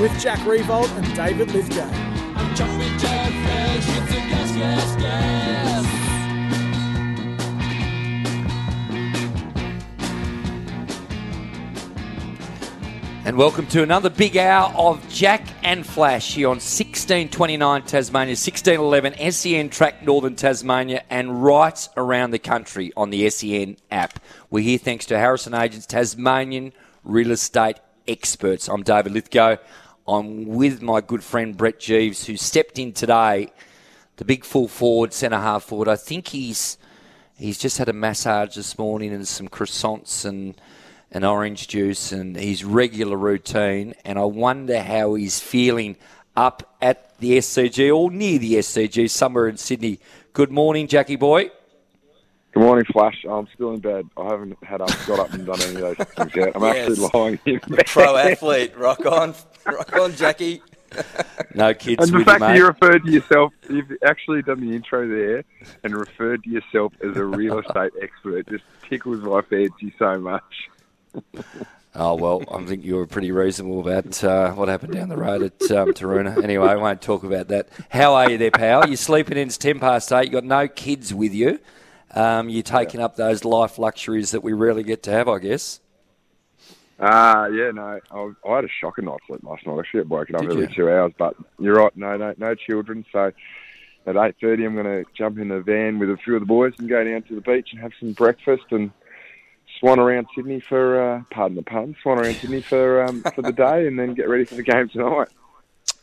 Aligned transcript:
with 0.00 0.18
Jack 0.20 0.44
Revolt 0.46 0.90
and 0.90 1.14
David 1.14 1.52
Lithgow. 1.52 1.88
Gas, 1.88 2.58
gas, 4.52 4.96
gas. 4.96 5.86
And 13.24 13.38
welcome 13.38 13.66
to 13.68 13.82
another 13.82 14.10
big 14.10 14.36
hour 14.36 14.70
of 14.76 15.08
Jack 15.08 15.46
and 15.62 15.86
Flash 15.86 16.34
here 16.34 16.48
on 16.48 16.56
1629 16.56 17.82
Tasmania, 17.82 18.32
1611 18.32 19.32
SEN 19.32 19.70
Track 19.70 20.02
Northern 20.02 20.34
Tasmania, 20.34 21.04
and 21.08 21.42
right 21.42 21.88
around 21.96 22.32
the 22.32 22.38
country 22.38 22.92
on 22.96 23.10
the 23.10 23.30
SEN 23.30 23.76
app. 23.90 24.18
We're 24.50 24.64
here 24.64 24.78
thanks 24.78 25.06
to 25.06 25.18
Harrison 25.18 25.54
Agents, 25.54 25.86
Tasmanian 25.86 26.72
real 27.04 27.30
estate 27.30 27.78
experts. 28.06 28.68
I'm 28.68 28.82
David 28.82 29.12
Lithgow. 29.12 29.56
I'm 30.06 30.46
with 30.46 30.82
my 30.82 31.00
good 31.00 31.22
friend 31.24 31.56
Brett 31.56 31.78
Geeves, 31.80 32.26
who 32.26 32.36
stepped 32.36 32.78
in 32.78 32.92
today, 32.92 33.52
the 34.16 34.24
big 34.24 34.44
full 34.44 34.68
forward, 34.68 35.12
centre 35.12 35.38
half 35.38 35.64
forward. 35.64 35.88
I 35.88 35.96
think 35.96 36.28
he's 36.28 36.76
he's 37.36 37.58
just 37.58 37.78
had 37.78 37.88
a 37.88 37.92
massage 37.92 38.54
this 38.56 38.78
morning 38.78 39.12
and 39.12 39.26
some 39.26 39.48
croissants 39.48 40.24
and 40.24 40.60
an 41.10 41.24
orange 41.24 41.68
juice 41.68 42.12
and 42.12 42.36
his 42.36 42.64
regular 42.64 43.16
routine. 43.16 43.94
And 44.04 44.18
I 44.18 44.24
wonder 44.24 44.82
how 44.82 45.14
he's 45.14 45.40
feeling 45.40 45.96
up 46.36 46.76
at 46.82 47.16
the 47.18 47.38
SCG 47.38 47.94
or 47.96 48.10
near 48.10 48.38
the 48.38 48.54
SCG, 48.54 49.08
somewhere 49.08 49.48
in 49.48 49.56
Sydney. 49.56 50.00
Good 50.32 50.50
morning, 50.50 50.86
Jackie 50.86 51.16
boy. 51.16 51.50
Good 52.52 52.60
morning, 52.62 52.84
Flash. 52.92 53.24
I'm 53.28 53.48
still 53.54 53.72
in 53.72 53.80
bed. 53.80 54.08
I 54.16 54.24
haven't 54.28 54.62
had 54.62 54.80
up, 54.80 54.90
got 55.06 55.18
up 55.18 55.32
and 55.32 55.44
done 55.46 55.60
any 55.62 55.74
of 55.76 55.96
those 55.96 55.96
things 56.08 56.36
yet. 56.36 56.52
I'm 56.54 56.62
actually 56.64 57.00
Yes. 57.00 57.14
lying. 57.14 57.38
Pro 57.86 58.16
athlete, 58.16 58.76
rock 58.76 59.04
on, 59.06 59.34
rock 59.66 59.92
on, 59.94 60.14
Jackie. 60.14 60.62
No 61.56 61.74
kids 61.74 62.04
And 62.04 62.12
the 62.12 62.18
with 62.18 62.26
you, 62.26 62.32
fact 62.32 62.40
that 62.40 62.56
you 62.56 62.66
referred 62.66 63.04
to 63.04 63.10
yourself, 63.10 63.52
you've 63.68 63.92
actually 64.04 64.42
done 64.42 64.60
the 64.60 64.76
intro 64.76 65.08
there 65.08 65.44
and 65.82 65.96
referred 65.96 66.44
to 66.44 66.50
yourself 66.50 66.92
as 67.02 67.16
a 67.16 67.24
real 67.24 67.58
estate 67.58 67.92
expert. 68.00 68.48
Just 68.48 68.62
tickles 68.88 69.20
my 69.22 69.40
fancy 69.42 69.92
so 69.98 70.20
much. 70.20 70.68
Oh 71.96 72.14
well, 72.14 72.42
I 72.52 72.64
think 72.64 72.84
you 72.84 72.96
were 72.96 73.06
pretty 73.06 73.30
reasonable 73.32 73.80
about 73.80 74.22
uh, 74.24 74.52
what 74.52 74.68
happened 74.68 74.94
down 74.94 75.08
the 75.08 75.16
road 75.16 75.42
at 75.42 75.70
um, 75.70 75.92
Taroona. 75.92 76.42
Anyway, 76.42 76.66
I 76.66 76.74
won't 76.74 77.00
talk 77.00 77.22
about 77.22 77.48
that. 77.48 77.68
How 77.88 78.14
are 78.14 78.30
you 78.30 78.36
there, 78.38 78.50
pal? 78.50 78.86
You're 78.88 78.96
sleeping 78.96 79.36
in. 79.38 79.46
It's 79.48 79.58
ten 79.58 79.78
past 79.78 80.12
eight. 80.12 80.24
You've 80.24 80.32
got 80.32 80.44
no 80.44 80.66
kids 80.66 81.14
with 81.14 81.32
you. 81.32 81.60
Um, 82.12 82.48
you're 82.48 82.62
taking 82.64 83.00
up 83.00 83.14
those 83.16 83.44
life 83.44 83.78
luxuries 83.78 84.32
that 84.32 84.42
we 84.42 84.52
rarely 84.52 84.82
get 84.82 85.02
to 85.04 85.10
have, 85.12 85.28
I 85.28 85.38
guess. 85.38 85.80
Ah, 87.00 87.46
yeah, 87.46 87.72
no, 87.72 88.00
I, 88.10 88.48
I 88.48 88.54
had 88.56 88.64
a 88.64 88.68
shocking 88.80 89.06
night's 89.06 89.26
sleep 89.26 89.42
last 89.42 89.66
night. 89.66 89.74
I 89.74 89.78
actually, 89.80 90.00
I 90.00 90.04
woken 90.04 90.36
up 90.36 90.42
every 90.42 90.68
two 90.68 90.88
hours, 90.88 91.12
but 91.18 91.34
you're 91.58 91.74
right. 91.74 91.96
No, 91.96 92.16
no, 92.16 92.34
no 92.38 92.54
children. 92.54 93.04
So 93.10 93.32
at 94.06 94.16
eight 94.16 94.36
thirty, 94.40 94.64
I'm 94.64 94.74
going 94.74 94.86
to 94.86 95.04
jump 95.12 95.38
in 95.38 95.48
the 95.48 95.60
van 95.60 95.98
with 95.98 96.10
a 96.10 96.16
few 96.16 96.34
of 96.34 96.40
the 96.40 96.46
boys 96.46 96.72
and 96.78 96.88
go 96.88 97.02
down 97.02 97.22
to 97.22 97.34
the 97.34 97.40
beach 97.40 97.70
and 97.72 97.80
have 97.80 97.92
some 97.98 98.12
breakfast 98.12 98.64
and 98.70 98.92
swan 99.80 99.98
around 99.98 100.28
Sydney 100.36 100.60
for, 100.60 101.02
uh, 101.02 101.22
pardon 101.30 101.56
the 101.56 101.62
pun, 101.62 101.96
swan 102.00 102.20
around 102.20 102.36
Sydney 102.36 102.60
for 102.60 103.02
um, 103.02 103.22
for 103.34 103.42
the 103.42 103.52
day, 103.52 103.88
and 103.88 103.98
then 103.98 104.14
get 104.14 104.28
ready 104.28 104.44
for 104.44 104.54
the 104.54 104.62
game 104.62 104.88
tonight. 104.88 105.28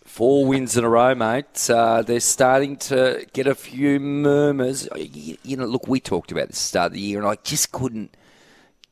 Four 0.04 0.46
wins 0.46 0.76
in 0.76 0.84
a 0.84 0.90
row, 0.90 1.16
mate. 1.16 1.70
Uh, 1.70 2.02
they're 2.02 2.20
starting 2.20 2.76
to 2.78 3.26
get 3.32 3.48
a 3.48 3.56
few 3.56 3.98
murmurs. 3.98 4.90
You, 4.98 5.38
you 5.42 5.56
know, 5.56 5.66
look, 5.66 5.88
we 5.88 6.02
talked 6.02 6.34
about 6.34 6.50
this 6.50 6.58
at 6.58 6.64
the 6.64 6.68
start 6.68 6.86
of 6.88 6.94
the 6.94 7.00
year, 7.00 7.20
and 7.20 7.28
I 7.28 7.36
just 7.44 7.72
couldn't 7.72 8.18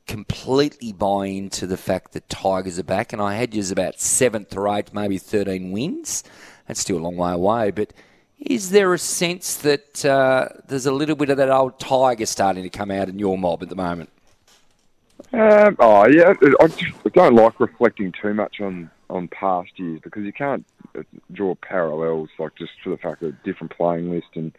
completely 0.09 0.92
buy 0.92 1.28
into 1.28 1.68
the 1.68 1.78
fact 1.78 2.14
that 2.14 2.28
Tigers 2.30 2.80
are 2.80 2.84
back. 2.84 3.14
And 3.14 3.22
I 3.22 3.36
had 3.36 3.53
you 3.53 3.59
as 3.59 3.70
about 3.70 4.00
seventh 4.00 4.58
or 4.58 4.68
eighth, 4.68 4.92
maybe 4.92 5.20
13 5.20 5.72
wins. 5.72 6.24
That's 6.68 6.80
still 6.80 6.97
a 6.97 7.00
long 7.00 7.16
way 7.16 7.31
away. 7.31 7.70
But 7.70 7.94
is 8.40 8.72
there 8.72 8.92
a 8.92 8.97
sense 8.97 9.56
that 9.58 10.03
uh, 10.03 10.50
there's 10.68 10.88
a 10.88 10.92
little 10.92 11.16
bit 11.16 11.30
of 11.30 11.38
that 11.38 11.52
old 11.52 11.80
Tiger 11.80 12.25
starting 12.25 12.64
to 12.64 12.70
come 12.72 12.90
out 12.90 13.08
in 13.08 13.20
your 13.20 13.38
mob 13.38 13.62
at 13.62 13.70
the 13.70 13.75
moment? 13.75 14.09
Um, 15.31 15.75
oh 15.80 16.08
yeah, 16.08 16.34
I 16.59 16.68
just 16.68 16.97
I 17.06 17.09
don't 17.09 17.36
like 17.36 17.59
reflecting 17.59 18.12
too 18.20 18.34
much 18.34 18.62
on 18.62 18.90
on 19.12 19.28
past 19.28 19.78
years 19.78 20.00
because 20.02 20.24
you 20.24 20.34
can't 20.34 20.66
uh, 20.97 21.03
draw 21.34 21.53
parallels 21.56 22.30
like 22.40 22.56
just 22.56 22.72
for 22.84 22.90
the 22.90 22.97
fact 22.97 23.22
of 23.22 23.36
different 23.44 23.76
playing 23.76 24.09
list 24.09 24.30
and 24.34 24.58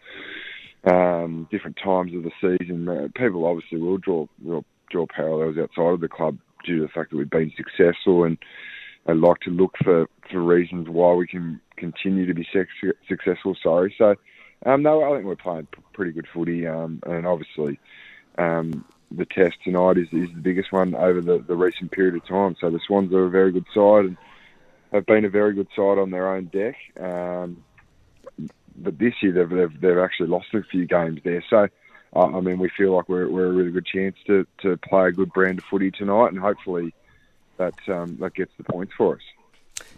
um, 0.85 1.47
different 1.51 1.77
times 1.83 2.13
of 2.15 2.23
the 2.23 2.31
season. 2.39 2.87
Uh, 2.87 3.09
people 3.15 3.45
obviously 3.45 3.79
will 3.79 3.97
draw 3.97 4.27
will 4.41 4.63
draw 4.91 5.05
parallels 5.07 5.57
outside 5.57 5.93
of 5.93 6.01
the 6.01 6.07
club 6.07 6.37
due 6.65 6.77
to 6.77 6.81
the 6.83 6.89
fact 6.89 7.11
that 7.11 7.17
we've 7.17 7.29
been 7.29 7.51
successful 7.55 8.23
and 8.23 8.37
they 9.05 9.13
like 9.13 9.39
to 9.41 9.49
look 9.49 9.75
for, 9.83 10.07
for 10.29 10.41
reasons 10.41 10.87
why 10.87 11.13
we 11.13 11.27
can 11.27 11.59
continue 11.77 12.25
to 12.25 12.33
be 12.33 12.47
sex- 12.53 12.95
successful. 13.07 13.55
Sorry, 13.61 13.93
so 13.97 14.15
um, 14.65 14.83
no, 14.83 15.03
I 15.03 15.15
think 15.15 15.25
we're 15.25 15.35
playing 15.35 15.67
p- 15.71 15.81
pretty 15.93 16.11
good 16.11 16.27
footy, 16.31 16.67
um, 16.67 17.01
and 17.07 17.25
obviously 17.25 17.79
um, 18.37 18.85
the 19.09 19.25
test 19.25 19.55
tonight 19.63 19.97
is, 19.97 20.07
is 20.11 20.29
the 20.33 20.41
biggest 20.41 20.71
one 20.71 20.95
over 20.95 21.21
the, 21.21 21.39
the 21.39 21.55
recent 21.55 21.91
period 21.91 22.15
of 22.15 22.25
time. 22.27 22.55
So 22.59 22.69
the 22.69 22.79
Swans 22.85 23.13
are 23.13 23.25
a 23.25 23.29
very 23.29 23.51
good 23.51 23.65
side 23.73 24.05
and 24.05 24.17
have 24.91 25.05
been 25.05 25.25
a 25.25 25.29
very 25.29 25.53
good 25.53 25.67
side 25.75 25.97
on 25.97 26.11
their 26.11 26.33
own 26.33 26.45
deck. 26.45 26.75
Um, 26.99 27.63
but 28.75 28.97
this 28.97 29.13
year 29.21 29.31
they've, 29.31 29.49
they've, 29.49 29.81
they've 29.81 29.97
actually 29.97 30.29
lost 30.29 30.53
a 30.53 30.63
few 30.63 30.85
games 30.85 31.19
there. 31.23 31.43
So, 31.49 31.67
I 32.13 32.41
mean, 32.41 32.59
we 32.59 32.69
feel 32.69 32.95
like 32.95 33.07
we're, 33.07 33.29
we're 33.29 33.47
a 33.47 33.51
really 33.51 33.71
good 33.71 33.85
chance 33.85 34.17
to, 34.27 34.45
to 34.61 34.77
play 34.77 35.07
a 35.07 35.11
good 35.11 35.31
brand 35.31 35.59
of 35.59 35.65
footy 35.65 35.91
tonight 35.91 36.27
and 36.27 36.39
hopefully 36.39 36.93
that, 37.57 37.73
um, 37.87 38.17
that 38.19 38.33
gets 38.33 38.51
the 38.57 38.63
points 38.63 38.93
for 38.97 39.15
us. 39.15 39.21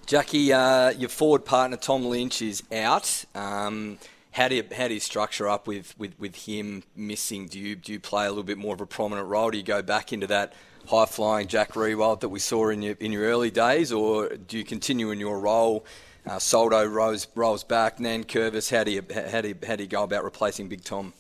Jackie, 0.06 0.54
uh, 0.54 0.92
your 0.92 1.10
forward 1.10 1.46
partner 1.46 1.78
Tom 1.78 2.06
Lynch 2.06 2.42
is 2.42 2.62
out. 2.72 3.26
Um, 3.34 3.98
how 4.32 4.48
do 4.48 4.56
you 4.56 4.64
how 4.76 4.88
do 4.88 4.96
you 4.96 5.00
structure 5.00 5.48
up 5.48 5.68
with, 5.68 5.98
with, 5.98 6.20
with 6.20 6.36
him 6.48 6.84
missing? 6.96 7.48
Do 7.48 7.60
you 7.60 7.76
do 7.76 7.94
you 7.94 8.00
play 8.00 8.26
a 8.26 8.30
little 8.30 8.44
bit 8.44 8.58
more 8.58 8.74
of 8.74 8.82
a 8.82 8.86
prominent 8.86 9.28
role? 9.28 9.52
Do 9.52 9.58
you 9.58 9.64
go 9.64 9.82
back 9.82 10.12
into 10.12 10.28
that 10.28 10.54
high 10.88 11.06
flying 11.06 11.48
Jack 11.48 11.74
Riewoldt 11.74 12.20
that 12.22 12.30
we 12.30 12.40
saw 12.40 12.70
in 12.70 12.82
your 12.82 12.96
in 13.00 13.12
your 13.12 13.24
early 13.24 13.52
days, 13.52 13.92
or 13.92 14.30
do 14.30 14.58
you 14.58 14.64
continue 14.64 15.12
in 15.12 15.20
your 15.20 15.40
role? 15.40 15.86
Uh, 16.26 16.40
Soldo 16.40 16.86
rolls 16.86 17.28
rolls 17.36 17.64
back, 17.64 18.00
Nankervis. 18.00 18.76
How 18.76 18.84
do 18.84 18.92
you 18.92 19.04
how 19.32 19.42
do 19.42 19.50
you, 19.50 19.56
how 19.66 19.76
do 19.76 19.84
you 19.84 19.90
go 19.90 20.04
about 20.04 20.24
replacing 20.24 20.68
Big 20.68 20.84
Tom? 20.84 21.14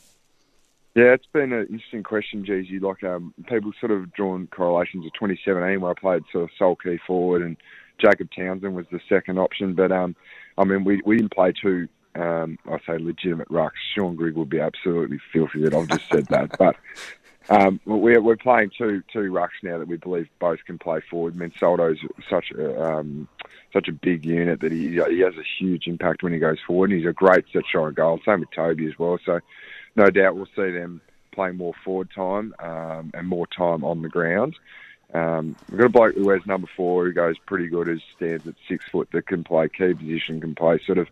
Yeah, 0.95 1.13
it's 1.13 1.25
been 1.33 1.53
an 1.53 1.67
interesting 1.67 2.03
question, 2.03 2.45
Jeezy. 2.45 2.79
Like, 2.79 3.03
um, 3.03 3.33
people 3.47 3.71
sort 3.79 3.91
of 3.91 4.13
drawn 4.13 4.47
correlations 4.47 5.05
of 5.05 5.13
2017 5.13 5.81
where 5.81 5.91
I 5.91 5.93
played 5.99 6.23
sort 6.31 6.43
of 6.43 6.49
sole 6.57 6.75
key 6.75 6.99
forward 7.07 7.41
and 7.41 7.57
Jacob 7.99 8.29
Townsend 8.35 8.75
was 8.75 8.85
the 8.91 8.99
second 9.09 9.39
option. 9.39 9.73
But, 9.73 9.91
um, 9.91 10.15
I 10.57 10.65
mean, 10.65 10.83
we, 10.83 11.01
we 11.03 11.17
didn't 11.17 11.33
play 11.33 11.51
two, 11.51 11.87
um, 12.13 12.59
I 12.69 12.77
say 12.85 12.99
legitimate 12.99 13.49
rucks. 13.49 13.71
Shaun 13.95 14.15
Grigg 14.15 14.35
would 14.35 14.49
be 14.49 14.59
absolutely 14.59 15.19
filthy 15.31 15.63
that 15.63 15.73
I've 15.73 15.87
just 15.87 16.09
said 16.11 16.27
that. 16.27 16.57
But 16.59 16.75
um, 17.49 17.79
we're, 17.85 18.21
we're 18.21 18.37
playing 18.37 18.69
two 18.77 19.01
two 19.11 19.31
rucks 19.31 19.63
now 19.63 19.79
that 19.79 19.87
we 19.87 19.97
believe 19.97 20.27
both 20.39 20.59
can 20.65 20.77
play 20.77 21.01
forward. 21.09 21.35
Mensoldo's 21.35 21.99
such 22.29 22.51
a, 22.51 22.83
um, 22.83 23.27
such 23.73 23.87
a 23.87 23.93
big 23.93 24.25
unit 24.25 24.61
that 24.61 24.71
he, 24.71 24.89
he 24.89 25.19
has 25.21 25.33
a 25.37 25.43
huge 25.59 25.87
impact 25.87 26.21
when 26.21 26.33
he 26.33 26.39
goes 26.39 26.59
forward. 26.67 26.91
And 26.91 26.99
he's 26.99 27.09
a 27.09 27.13
great 27.13 27.45
set 27.51 27.63
shot 27.65 27.95
goal. 27.95 28.19
Same 28.23 28.41
with 28.41 28.51
Toby 28.51 28.85
as 28.85 28.99
well. 28.99 29.17
So 29.25 29.39
no 29.95 30.09
doubt 30.09 30.35
we'll 30.35 30.45
see 30.55 30.71
them 30.71 31.01
playing 31.31 31.57
more 31.57 31.73
forward 31.83 32.09
time 32.15 32.53
um, 32.59 33.11
and 33.13 33.27
more 33.27 33.47
time 33.47 33.83
on 33.83 34.01
the 34.01 34.09
ground. 34.09 34.55
Um, 35.13 35.55
we've 35.69 35.79
got 35.79 35.85
a 35.85 35.89
bloke 35.89 36.15
who 36.15 36.25
wears 36.25 36.45
number 36.45 36.67
four 36.75 37.05
who 37.05 37.13
goes 37.13 37.37
pretty 37.45 37.67
good, 37.67 37.87
who 37.87 37.99
stands 38.15 38.47
at 38.47 38.55
six 38.67 38.85
foot, 38.91 39.09
that 39.11 39.27
can 39.27 39.43
play 39.43 39.69
key 39.69 39.93
position, 39.93 40.41
can 40.41 40.55
play 40.55 40.79
sort 40.85 40.97
of 40.97 41.07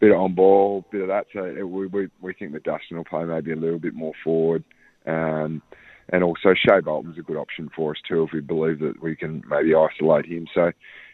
bit 0.00 0.10
of 0.10 0.18
on 0.18 0.34
ball, 0.34 0.84
bit 0.90 1.02
of 1.02 1.08
that. 1.08 1.26
So 1.32 1.40
uh, 1.40 1.66
we, 1.66 1.86
we, 1.86 2.08
we 2.20 2.32
think 2.32 2.52
that 2.52 2.64
Dustin 2.64 2.96
will 2.96 3.04
play 3.04 3.24
maybe 3.24 3.52
a 3.52 3.56
little 3.56 3.78
bit 3.78 3.94
more 3.94 4.12
forward. 4.24 4.64
Um, 5.06 5.62
and 6.08 6.22
also 6.22 6.54
Shai 6.54 6.80
Bolton's 6.80 7.18
a 7.18 7.22
good 7.22 7.36
option 7.36 7.70
for 7.74 7.90
us 7.92 7.98
too 8.08 8.22
if 8.22 8.32
we 8.32 8.40
believe 8.40 8.78
that 8.80 9.02
we 9.02 9.16
can 9.16 9.42
maybe 9.48 9.74
isolate 9.74 10.26
him. 10.26 10.46
So 10.54 10.72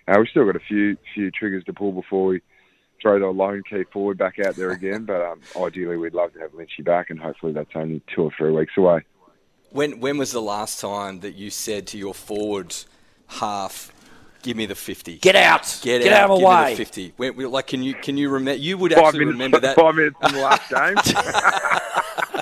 uh, 0.09 0.15
we've 0.19 0.29
still 0.29 0.45
got 0.45 0.57
a 0.57 0.61
few 0.61 0.97
few 1.15 1.31
triggers 1.31 1.65
to 1.65 1.73
pull 1.73 1.93
before 1.93 2.27
we 2.27 2.43
throw 3.03 3.19
the 3.19 3.27
lone 3.27 3.63
key 3.69 3.83
forward 3.93 4.17
back 4.17 4.39
out 4.39 4.55
there 4.57 4.71
again. 4.71 5.05
But 5.05 5.21
um, 5.21 5.41
ideally, 5.61 5.97
we'd 5.99 6.15
love 6.15 6.33
to 6.35 6.39
have 6.39 6.53
Lynchy 6.53 6.85
back, 6.85 7.11
and 7.11 7.19
hopefully 7.21 7.53
that's 7.53 7.71
only 7.75 8.01
two 8.15 8.23
or 8.23 8.31
three 8.39 8.53
weeks 8.53 8.73
away. 8.79 9.03
When 9.71 10.01
when 10.01 10.17
was 10.17 10.33
the 10.33 10.41
last 10.43 10.81
time 10.81 11.21
that 11.21 11.33
you 11.35 11.51
said 11.51 11.87
to 11.89 11.99
your 11.99 12.15
forward 12.15 12.75
half, 13.27 13.91
"Give 14.43 14.57
me 14.57 14.67
the 14.67 14.75
50. 14.75 15.19
Get 15.19 15.35
out. 15.37 15.81
Get, 15.83 16.03
Get 16.03 16.13
out, 16.13 16.25
out 16.25 16.31
of 16.31 16.39
give 16.39 16.45
my 16.45 16.57
me 16.61 16.65
way. 16.65 16.71
the 16.73 16.77
fifty. 16.77 17.13
When, 17.17 17.37
like, 17.51 17.67
can 17.67 17.83
you 17.83 17.95
can 17.95 18.17
you 18.17 18.29
remember? 18.31 18.61
You 18.61 18.79
would 18.79 18.93
Five 18.93 19.05
actually 19.07 19.21
minutes, 19.27 19.35
remember 19.35 19.61
that 19.61 19.77
five 19.77 19.95
minutes 19.95 20.17
from 20.21 20.33
the 20.33 20.41
last 20.41 20.71
game. 20.71 22.33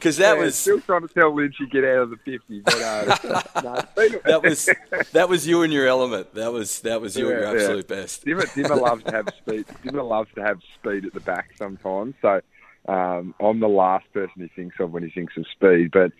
because 0.00 0.16
that 0.18 0.36
Yeah, 0.36 0.38
was 0.38 0.56
still 0.60 0.80
trying 0.86 1.02
to 1.02 1.08
tell 1.14 1.32
Lynchy 1.32 1.70
get 1.70 1.84
out 1.84 2.02
of 2.04 2.10
the 2.10 2.16
fifty. 2.24 2.60
But 2.60 2.82
uh, 2.82 3.06
no, 3.60 3.82
that 4.26 4.42
was 4.42 4.74
that 5.12 5.28
was 5.28 5.46
you 5.46 5.62
and 5.62 5.72
your 5.72 5.86
element. 5.86 6.34
That 6.34 6.52
was 6.52 6.80
that 6.80 7.00
was 7.00 7.16
you 7.18 7.28
Yeah, 7.28 7.32
your 7.32 7.44
yeah. 7.50 7.50
absolute 7.56 7.88
best. 7.88 8.26
Dimma, 8.26 8.46
Dimma 8.56 8.78
loves 8.80 9.04
to 9.04 9.12
have 9.12 9.28
speed. 9.38 9.66
Dimma 9.84 10.08
loves 10.08 10.30
to 10.36 10.42
have 10.42 10.58
speed 10.76 11.06
at 11.06 11.14
the 11.14 11.20
back 11.20 11.48
sometimes. 11.58 12.14
So 12.22 12.40
um, 12.88 13.34
I'm 13.40 13.60
the 13.60 13.68
last 13.68 14.06
person 14.12 14.42
he 14.42 14.48
thinks 14.54 14.76
of 14.80 14.92
when 14.92 15.02
he 15.02 15.10
thinks 15.10 15.36
of 15.36 15.46
speed. 15.52 15.90
But 15.92 16.12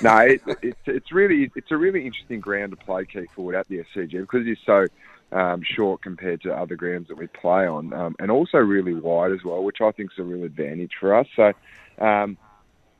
no, 0.00 0.18
it, 0.18 0.42
it's 0.62 0.80
it's 0.86 1.12
really 1.12 1.50
it's 1.56 1.70
a 1.70 1.76
really 1.76 2.06
interesting 2.06 2.40
ground 2.40 2.72
to 2.72 2.76
play 2.76 3.06
key 3.06 3.26
forward 3.34 3.56
at 3.56 3.68
the 3.68 3.84
SCG 3.96 4.20
because 4.20 4.46
it's 4.46 4.60
so 4.66 4.86
um, 5.32 5.62
short 5.76 6.02
compared 6.02 6.42
to 6.42 6.52
other 6.54 6.76
grounds 6.76 7.08
that 7.08 7.18
we 7.18 7.28
play 7.28 7.66
on, 7.66 7.92
um, 7.92 8.14
and 8.20 8.30
also 8.30 8.58
really 8.58 8.94
wide 8.94 9.32
as 9.32 9.40
well, 9.44 9.64
which 9.64 9.78
I 9.82 9.92
think 9.92 10.12
is 10.12 10.18
a 10.18 10.24
real 10.24 10.44
advantage 10.44 10.92
for 11.00 11.14
us. 11.16 11.26
So. 11.36 11.52
Um, 11.98 12.36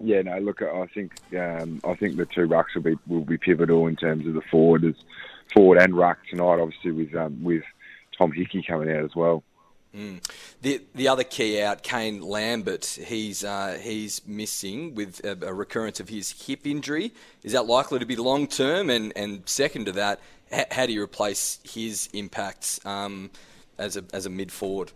yeah, 0.01 0.23
no. 0.23 0.39
Look, 0.39 0.63
I 0.63 0.87
think 0.87 1.13
um, 1.37 1.81
I 1.85 1.95
think 1.95 2.17
the 2.17 2.27
two 2.27 2.47
rucks 2.47 2.75
will 2.75 2.83
be 2.83 2.99
will 3.07 3.25
be 3.25 3.39
pivotal 3.39 3.87
in 3.87 3.97
terms 3.97 4.27
of 4.27 4.35
the 4.35 4.43
forward 4.43 4.85
as 4.85 4.95
forward 5.55 5.79
and 5.79 5.97
ruck 5.97 6.19
tonight. 6.29 6.61
Obviously, 6.61 6.93
with 6.93 7.15
um, 7.15 7.43
with 7.43 7.65
Tom 8.17 8.33
Hickey 8.33 8.63
coming 8.63 8.91
out 8.91 9.05
as 9.05 9.15
well. 9.15 9.43
The 10.61 10.83
the 10.95 11.09
other 11.09 11.25
key 11.25 11.63
out, 11.63 11.83
Kane 11.83 12.21
Lambert, 12.21 12.85
he's 12.85 13.43
uh, 13.43 13.79
he's 13.81 14.27
missing 14.27 14.95
with 14.95 15.25
a, 15.25 15.47
a 15.47 15.55
recurrence 15.55 16.01
of 16.01 16.11
his 16.11 16.47
hip 16.47 16.67
injury. 16.67 17.13
Is 17.43 17.53
that 17.53 17.67
likely 17.67 17.99
to 17.99 18.07
be 18.07 18.17
long 18.17 18.47
term? 18.47 18.91
And 18.91 19.13
and 19.17 19.49
second 19.49 19.87
to 19.87 19.93
that, 19.93 20.21
how 20.71 20.85
do 20.85 20.93
you 20.93 21.03
replace 21.03 21.61
his 21.65 22.11
impacts 22.13 22.85
um, 22.85 23.31
as 23.79 23.97
a 23.97 24.05
as 24.13 24.27
a 24.27 24.31
mid 24.31 24.53
forward? 24.53 24.93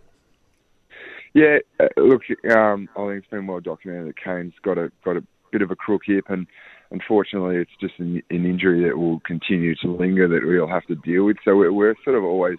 Yeah, 1.33 1.59
uh, 1.79 1.87
look, 1.97 2.23
um, 2.49 2.89
I 2.97 3.07
think 3.07 3.19
it's 3.19 3.27
been 3.27 3.47
well 3.47 3.61
documented 3.61 4.09
that 4.09 4.23
Kane's 4.23 4.53
got 4.63 4.77
a 4.77 4.91
got 5.03 5.17
a 5.17 5.23
bit 5.51 5.61
of 5.61 5.71
a 5.71 5.75
crook 5.75 6.01
hip, 6.05 6.25
and 6.29 6.45
unfortunately, 6.91 7.57
it's 7.57 7.71
just 7.79 7.93
an, 7.99 8.21
an 8.29 8.45
injury 8.45 8.83
that 8.83 8.97
will 8.97 9.19
continue 9.21 9.75
to 9.75 9.91
linger 9.95 10.27
that 10.27 10.45
we'll 10.45 10.67
have 10.67 10.85
to 10.87 10.95
deal 10.95 11.25
with. 11.25 11.37
So 11.45 11.55
we're, 11.55 11.71
we're 11.71 11.95
sort 12.03 12.17
of 12.17 12.23
always, 12.23 12.57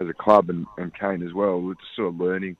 as 0.00 0.08
a 0.08 0.14
club 0.14 0.50
and, 0.50 0.66
and 0.78 0.92
Kane 0.94 1.26
as 1.26 1.34
well, 1.34 1.60
we're 1.60 1.74
just 1.74 1.96
sort 1.96 2.08
of 2.08 2.20
learning 2.20 2.56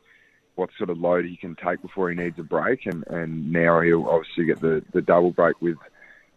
what 0.57 0.71
sort 0.77 0.91
of 0.91 0.99
load 0.99 1.25
he 1.25 1.37
can 1.37 1.57
take 1.65 1.81
before 1.81 2.11
he 2.11 2.17
needs 2.17 2.39
a 2.39 2.43
break, 2.43 2.87
and, 2.87 3.05
and 3.07 3.53
now 3.53 3.81
he'll 3.81 4.09
obviously 4.09 4.45
get 4.45 4.61
the, 4.61 4.83
the 4.93 5.01
double 5.01 5.31
break 5.31 5.61
with 5.63 5.79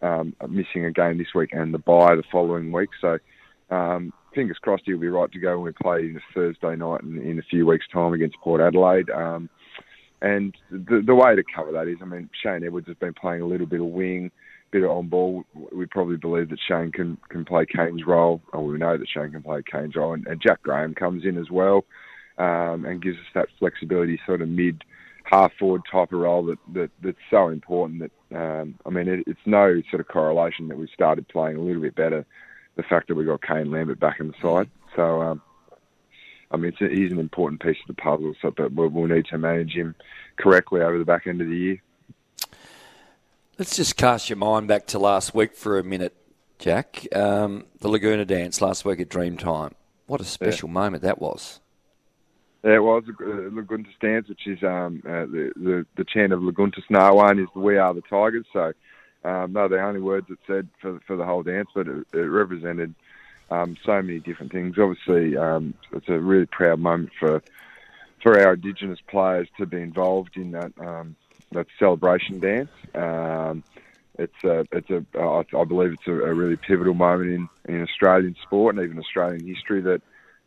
um, 0.02 0.36
missing 0.48 0.86
a 0.86 0.92
game 0.92 1.18
this 1.18 1.34
week 1.34 1.50
and 1.52 1.74
the 1.74 1.80
bye 1.80 2.16
the 2.16 2.24
following 2.32 2.72
week. 2.72 2.90
So 3.02 3.18
um, 3.70 4.14
fingers 4.36 4.58
crossed 4.62 4.84
he'll 4.86 5.00
be 5.00 5.08
right 5.08 5.32
to 5.32 5.40
go 5.40 5.58
when 5.58 5.66
we 5.66 5.72
play 5.72 6.14
Thursday 6.34 6.76
night 6.76 7.02
in, 7.02 7.18
in 7.22 7.40
a 7.40 7.44
few 7.44 7.66
weeks' 7.66 7.88
time 7.92 8.14
against 8.14 8.38
Port 8.44 8.62
Adelaide. 8.62 9.10
Um, 9.10 9.50
and 10.22 10.56
the, 10.70 11.02
the 11.06 11.16
way 11.16 11.36
to 11.36 11.44
cover 11.56 11.72
that 11.72 11.88
is, 11.88 11.98
I 12.02 12.06
mean, 12.06 12.30
Shane 12.44 12.64
Edwards 12.64 12.88
has 12.88 12.98
been 12.98 13.14
playing 13.14 13.42
a 13.42 13.48
little 13.48 13.68
bit 13.68 13.82
of 13.82 13.88
wing, 13.88 14.32
bit 14.72 14.84
of 14.84 14.92
on 14.92 15.08
ball. 15.08 15.44
We 15.72 15.86
probably 15.86 16.18
believe 16.18 16.50
that 16.50 16.60
Shane 16.68 16.92
can, 16.92 17.18
can 17.30 17.46
play 17.46 17.66
Kane's 17.66 18.06
role, 18.06 18.42
or 18.54 18.66
we 18.66 18.78
know 18.78 18.98
that 18.98 19.08
Shane 19.10 19.32
can 19.32 19.44
play 19.44 19.62
Kane's 19.70 19.96
role. 19.96 20.14
And, 20.14 20.26
and 20.28 20.42
Jack 20.42 20.62
Graham 20.64 20.94
comes 20.94 21.26
in 21.26 21.38
as 21.38 21.50
well 21.50 21.86
um, 22.38 22.86
and 22.86 23.02
gives 23.02 23.18
us 23.18 23.26
that 23.34 23.48
flexibility, 23.60 24.20
sort 24.26 24.42
of 24.42 24.50
mid 24.50 24.84
half 25.24 25.52
forward 25.58 25.82
type 25.92 26.14
of 26.14 26.20
role 26.20 26.46
that, 26.46 26.60
that 26.74 26.92
that's 27.04 27.18
so 27.30 27.50
important. 27.50 28.00
That 28.00 28.38
um, 28.38 28.76
I 28.86 28.90
mean, 28.90 29.08
it, 29.08 29.24
it's 29.28 29.40
no 29.46 29.82
sort 29.90 30.00
of 30.00 30.08
correlation 30.08 30.68
that 30.68 30.78
we've 30.78 30.90
started 30.94 31.28
playing 31.28 31.58
a 31.58 31.62
little 31.62 31.82
bit 31.82 31.96
better. 31.96 32.26
The 32.76 32.84
fact 32.84 33.08
that 33.08 33.16
we 33.16 33.26
got 33.26 33.42
Kane 33.42 33.72
Lambert 33.72 34.00
back 34.00 34.20
in 34.20 34.28
the 34.28 34.34
side, 34.42 34.70
so 34.96 35.22
um, 35.22 35.42
I 36.52 36.58
mean, 36.58 36.72
it's 36.72 36.82
a, 36.82 36.94
he's 36.94 37.12
an 37.12 37.20
important 37.20 37.62
piece 37.62 37.78
of 37.88 37.96
the 37.96 38.02
puzzle. 38.02 38.34
So, 38.42 38.52
but 38.52 38.72
we'll, 38.72 39.08
need 39.08 39.26
to 39.28 39.38
manage 39.38 39.74
him 39.74 39.96
correctly 40.38 40.82
over 40.82 40.98
the 40.98 41.06
back 41.06 41.28
end 41.28 41.42
of 41.42 41.48
the 41.48 41.56
year. 41.56 41.82
Let's 43.58 43.76
just 43.76 43.96
cast 43.96 44.30
your 44.30 44.38
mind 44.38 44.68
back 44.68 44.86
to 44.88 45.00
last 45.00 45.34
week 45.34 45.56
for 45.56 45.80
a 45.80 45.84
minute, 45.84 46.16
Jack. 46.60 47.08
Um, 47.16 47.66
the 47.80 47.88
Laguna 47.88 48.26
dance 48.26 48.62
last 48.62 48.86
week 48.86 49.00
at 49.00 49.10
Dreamtime. 49.10 49.74
What 50.08 50.22
a 50.22 50.26
special 50.26 50.68
moment 50.68 51.04
that 51.04 51.20
was. 51.20 51.60
Yeah, 52.64 52.80
well, 52.80 52.98
it's 52.98 53.08
a 53.08 53.12
uh, 53.12 53.50
Lagunta 53.50 53.94
stance, 53.96 54.28
which 54.28 54.48
is 54.48 54.62
um, 54.64 55.04
uh, 55.06 55.26
the, 55.26 55.52
the 55.56 55.86
the 55.98 56.04
chant 56.04 56.34
of 56.34 56.40
Lagunta 56.40 56.82
Snawan 56.90 57.42
is 57.42 57.48
"We 57.56 57.78
are 57.78 57.94
the 57.94 58.02
Tigers." 58.02 58.46
So, 58.52 58.74
um, 59.26 59.54
no, 59.54 59.68
the 59.68 59.82
only 59.82 60.02
words 60.02 60.28
it 60.30 60.40
said 60.46 60.68
for 60.82 61.00
for 61.08 61.16
the 61.16 61.26
whole 61.26 61.44
dance, 61.44 61.70
but 61.74 61.88
it, 61.88 62.06
it 62.14 62.18
represented 62.18 62.94
um, 63.50 63.76
so 63.86 64.02
many 64.02 64.20
different 64.20 64.52
things. 64.52 64.76
Obviously, 64.78 65.38
um, 65.38 65.74
it's 65.94 66.10
a 66.10 66.20
really 66.20 66.46
proud 66.46 66.80
moment 66.80 67.10
for 67.20 67.42
for 68.22 68.40
our 68.40 68.54
Indigenous 68.54 69.00
players 69.10 69.48
to 69.58 69.66
be 69.66 69.82
involved 69.82 70.36
in 70.36 70.52
that 70.52 70.72
um, 70.80 71.16
that 71.52 71.68
celebration 71.80 72.40
dance. 72.40 72.70
Um, 72.94 73.64
it's 74.18 74.44
a 74.44 74.66
it's 74.72 74.90
a 74.90 75.04
I 75.20 75.44
I 75.58 75.64
believe 75.64 75.94
it's 75.94 76.08
a, 76.08 76.12
a 76.12 76.34
really 76.34 76.58
pivotal 76.58 76.94
moment 76.94 77.32
in, 77.32 77.74
in 77.74 77.82
Australian 77.82 78.36
sport 78.44 78.76
and 78.76 78.84
even 78.84 79.00
Australian 79.00 79.46
history 79.48 79.82
that 79.82 80.02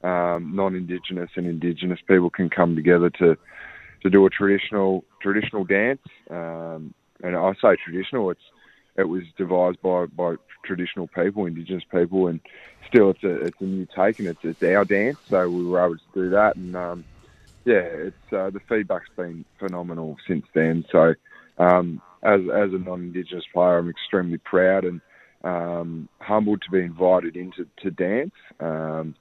um, 0.08 0.54
non-Indigenous 0.54 1.30
and 1.34 1.46
Indigenous 1.46 1.98
people 2.06 2.30
can 2.30 2.48
come 2.48 2.76
together 2.76 3.10
to 3.10 3.36
to 4.02 4.10
do 4.10 4.24
a 4.24 4.30
traditional 4.30 5.04
traditional 5.20 5.64
dance. 5.64 6.00
Um, 6.30 6.94
and 7.22 7.36
I 7.36 7.52
say 7.54 7.76
traditional, 7.84 8.30
it's 8.30 8.40
it 8.98 9.08
was 9.08 9.22
devised 9.36 9.80
by, 9.80 10.06
by 10.06 10.34
traditional 10.64 11.08
people, 11.08 11.46
Indigenous 11.46 11.84
people, 11.90 12.26
and 12.26 12.40
still 12.88 13.10
it's 13.10 13.22
a 13.22 13.46
it's 13.46 13.60
a 13.60 13.64
new 13.64 13.86
take 13.96 14.18
and 14.18 14.28
it's 14.28 14.40
it's 14.42 14.62
our 14.62 14.84
dance. 14.84 15.18
So 15.30 15.48
we 15.48 15.64
were 15.64 15.84
able 15.84 15.96
to 15.96 16.02
do 16.14 16.30
that, 16.30 16.56
and 16.56 16.76
um, 16.76 17.04
yeah, 17.64 17.80
it's 17.80 18.32
uh, 18.32 18.50
the 18.50 18.60
feedback's 18.68 19.08
been 19.16 19.44
phenomenal 19.58 20.16
since 20.26 20.44
then. 20.54 20.84
So 20.92 21.14
um, 21.58 22.02
as 22.22 22.40
as 22.40 22.72
a 22.72 22.78
non-Indigenous 22.78 23.44
player, 23.52 23.78
I'm 23.78 23.88
extremely 23.88 24.38
proud 24.38 24.84
and 24.84 25.00
um, 25.44 26.08
humbled 26.18 26.62
to 26.62 26.70
be 26.70 26.80
invited 26.80 27.36
into 27.36 27.66
to 27.82 27.90
dance. 27.90 28.34
Um, 28.60 29.14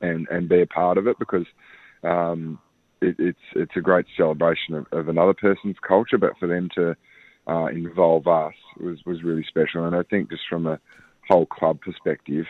and 0.00 0.26
and 0.30 0.48
be 0.48 0.62
a 0.62 0.66
part 0.66 0.98
of 0.98 1.06
it 1.06 1.18
because 1.18 1.46
um, 2.02 2.58
it, 3.00 3.16
it's 3.18 3.38
it's 3.54 3.76
a 3.76 3.80
great 3.80 4.06
celebration 4.16 4.74
of, 4.74 4.86
of 4.92 5.08
another 5.08 5.34
person's 5.34 5.76
culture, 5.86 6.18
but 6.18 6.38
for 6.38 6.46
them 6.46 6.68
to 6.74 6.96
uh, 7.46 7.66
involve 7.66 8.26
us 8.26 8.54
was 8.80 8.98
was 9.04 9.22
really 9.22 9.44
special. 9.48 9.84
And 9.84 9.94
I 9.94 10.02
think 10.04 10.30
just 10.30 10.42
from 10.48 10.66
a 10.66 10.78
whole 11.28 11.46
club 11.46 11.80
perspective, 11.80 12.46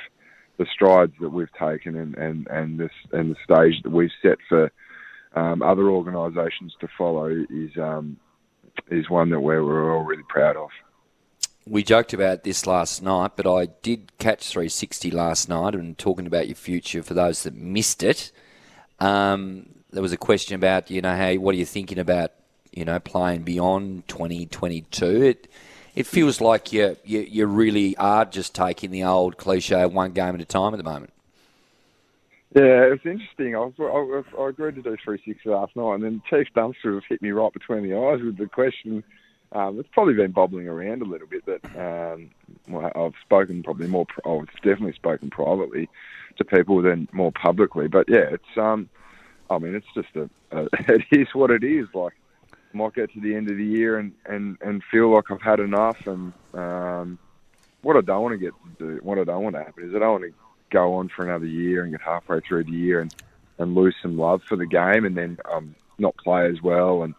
the 0.59 0.67
strides 0.73 1.15
that 1.21 1.31
we've 1.31 1.53
taken 1.53 1.97
and 1.97 2.15
and 2.17 2.47
and 2.49 2.79
this 2.79 2.93
and 3.13 3.35
the 3.35 3.37
stage 3.45 3.83
that 3.83 3.91
we've 3.91 4.11
set 4.23 4.39
for 4.49 4.71
um, 5.35 5.63
other 5.63 5.89
organisations 5.89 6.75
to 6.81 6.89
follow 6.97 7.27
is 7.27 7.77
um, 7.77 8.17
is 8.91 9.09
one 9.11 9.31
that 9.31 9.41
we're, 9.41 9.65
we're 9.65 9.97
all 9.97 10.05
really 10.05 10.25
proud 10.29 10.57
of. 10.57 10.71
We 11.67 11.83
joked 11.83 12.13
about 12.13 12.45
this 12.45 12.67
last 12.67 13.03
night, 13.03 13.33
but 13.37 13.47
I 13.47 13.67
did 13.83 14.13
catch 14.19 14.49
360 14.49 15.11
last 15.11 15.49
night 15.49 15.75
and 15.75 15.97
talking 15.97 16.27
about 16.27 16.47
your 16.47 16.57
future 16.57 17.03
for 17.03 17.15
those 17.15 17.43
that 17.45 17.55
missed 17.55 18.03
it. 18.03 18.33
Um, 19.01 19.71
there 19.91 20.03
was 20.03 20.13
a 20.13 20.19
question 20.19 20.57
about, 20.57 20.91
you 20.91 21.01
know, 21.01 21.17
hey, 21.17 21.39
what 21.39 21.55
are 21.55 21.59
you 21.59 21.65
thinking 21.65 21.99
about, 21.99 22.33
you 22.77 22.85
know, 22.85 22.99
playing 22.99 23.43
beyond 23.43 24.07
2022? 24.09 25.23
It 25.23 25.49
it 25.95 26.07
feels 26.07 26.41
like 26.41 26.73
you, 26.73 26.97
you 27.05 27.21
you 27.21 27.47
really 27.47 27.97
are 27.97 28.25
just 28.25 28.55
taking 28.55 28.91
the 28.91 29.05
old 29.05 29.37
cliche 29.37 29.87
one 29.87 30.13
game 30.13 30.35
at 30.35 30.41
a 30.41 30.45
time 30.45 30.75
at 30.75 30.79
the 30.79 30.85
moment. 30.85 31.13
Yeah, 32.55 32.93
it's 32.93 33.05
interesting. 33.05 33.57
I 33.57 33.59
was, 33.59 33.73
I, 33.81 34.41
I 34.41 34.49
agreed 34.49 34.77
to 34.77 34.83
do 34.83 34.97
360 35.05 35.49
last 35.49 35.75
night, 35.75 35.95
and 35.95 36.05
then 36.05 36.23
Chief 36.31 36.47
Dumpster 36.55 37.03
hit 37.09 37.21
me 37.21 37.33
right 37.33 37.53
between 37.53 37.83
the 37.83 37.97
eyes 37.97 38.23
with 38.23 38.39
the 38.39 38.47
question. 38.47 39.03
Um, 39.51 39.79
it's 39.81 39.89
probably 39.93 40.15
been 40.15 40.33
bobbling 40.33 40.69
around 40.69 41.03
a 41.03 41.05
little 41.05 41.29
bit 41.29 41.45
but 41.47 41.65
um, 41.79 42.31
well, 42.69 42.91
I've 42.95 43.15
spoken 43.25 43.63
probably 43.63 43.87
more. 43.87 44.07
I've 44.25 44.53
definitely 44.63 44.95
spoken 44.95 45.31
privately 45.31 45.89
to 46.37 46.45
people 46.45 46.83
than 46.83 47.09
more 47.13 47.33
publicly. 47.33 47.89
But 47.89 48.09
yeah, 48.09 48.31
it's. 48.33 48.57
Um, 48.57 48.89
I 49.51 49.59
mean, 49.59 49.75
it's 49.75 49.87
just 49.95 50.15
a. 50.17 50.31
a 50.57 50.69
it 50.93 51.05
is 51.11 51.29
what 51.35 51.51
it 51.51 51.63
is. 51.63 51.87
Like, 51.95 52.15
might 52.75 52.95
get 52.95 53.13
to 53.13 53.21
the 53.21 53.35
end 53.35 53.51
of 53.51 53.57
the 53.57 53.65
year 53.65 53.99
and 53.99 54.13
and 54.27 54.57
and 54.61 54.83
feel 54.91 55.15
like 55.15 55.31
I've 55.31 55.43
had 55.43 55.61
enough, 55.61 56.07
and 56.07 56.33
um, 56.55 57.19
what 57.83 57.97
I 57.97 58.01
don't 58.01 58.23
want 58.23 58.33
to 58.33 58.39
get 58.39 58.53
to 58.79 58.97
do, 58.97 59.01
what 59.03 59.19
I 59.19 59.25
don't 59.25 59.43
want 59.43 59.57
to 59.57 59.63
happen 59.63 59.89
is 59.89 59.95
I 59.95 59.99
don't 59.99 60.21
want 60.21 60.25
to 60.25 60.35
go 60.71 60.95
on 60.95 61.09
for 61.09 61.25
another 61.25 61.47
year 61.47 61.83
and 61.83 61.93
get 61.93 62.01
halfway 62.01 62.41
through 62.41 62.65
the 62.65 62.73
year 62.73 63.01
and 63.01 63.13
and 63.59 63.75
lose 63.75 63.95
some 64.03 64.19
love 64.19 64.43
for 64.49 64.57
the 64.57 64.67
game 64.67 65.05
and 65.05 65.17
then 65.17 65.39
um, 65.51 65.75
not 65.99 66.17
play 66.17 66.49
as 66.49 66.61
well 66.63 67.03
and 67.03 67.15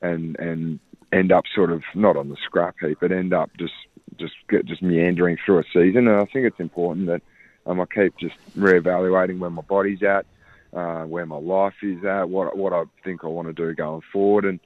and 0.00 0.36
and 0.38 0.80
end 1.12 1.32
up 1.32 1.44
sort 1.54 1.70
of 1.70 1.82
not 1.94 2.16
on 2.16 2.28
the 2.28 2.36
scrap 2.44 2.76
heap, 2.80 2.98
but 3.00 3.12
end 3.12 3.32
up 3.32 3.50
just 3.58 3.74
just 4.18 4.34
get 4.48 4.64
just 4.66 4.82
meandering 4.82 5.36
through 5.44 5.58
a 5.58 5.64
season. 5.72 6.08
And 6.08 6.20
I 6.20 6.24
think 6.24 6.46
it's 6.46 6.60
important 6.60 7.06
that 7.06 7.22
um, 7.66 7.80
I 7.80 7.86
keep 7.86 8.16
just 8.18 8.36
reevaluating 8.56 9.38
where 9.38 9.50
my 9.50 9.62
body's 9.62 10.02
at, 10.02 10.26
uh, 10.72 11.04
where 11.04 11.26
my 11.26 11.36
life 11.36 11.74
is 11.82 12.04
at, 12.04 12.28
what 12.28 12.56
what 12.56 12.72
I 12.72 12.84
think 13.04 13.24
I 13.24 13.28
want 13.28 13.48
to 13.48 13.54
do 13.54 13.74
going 13.74 14.02
forward, 14.12 14.44
and 14.44 14.60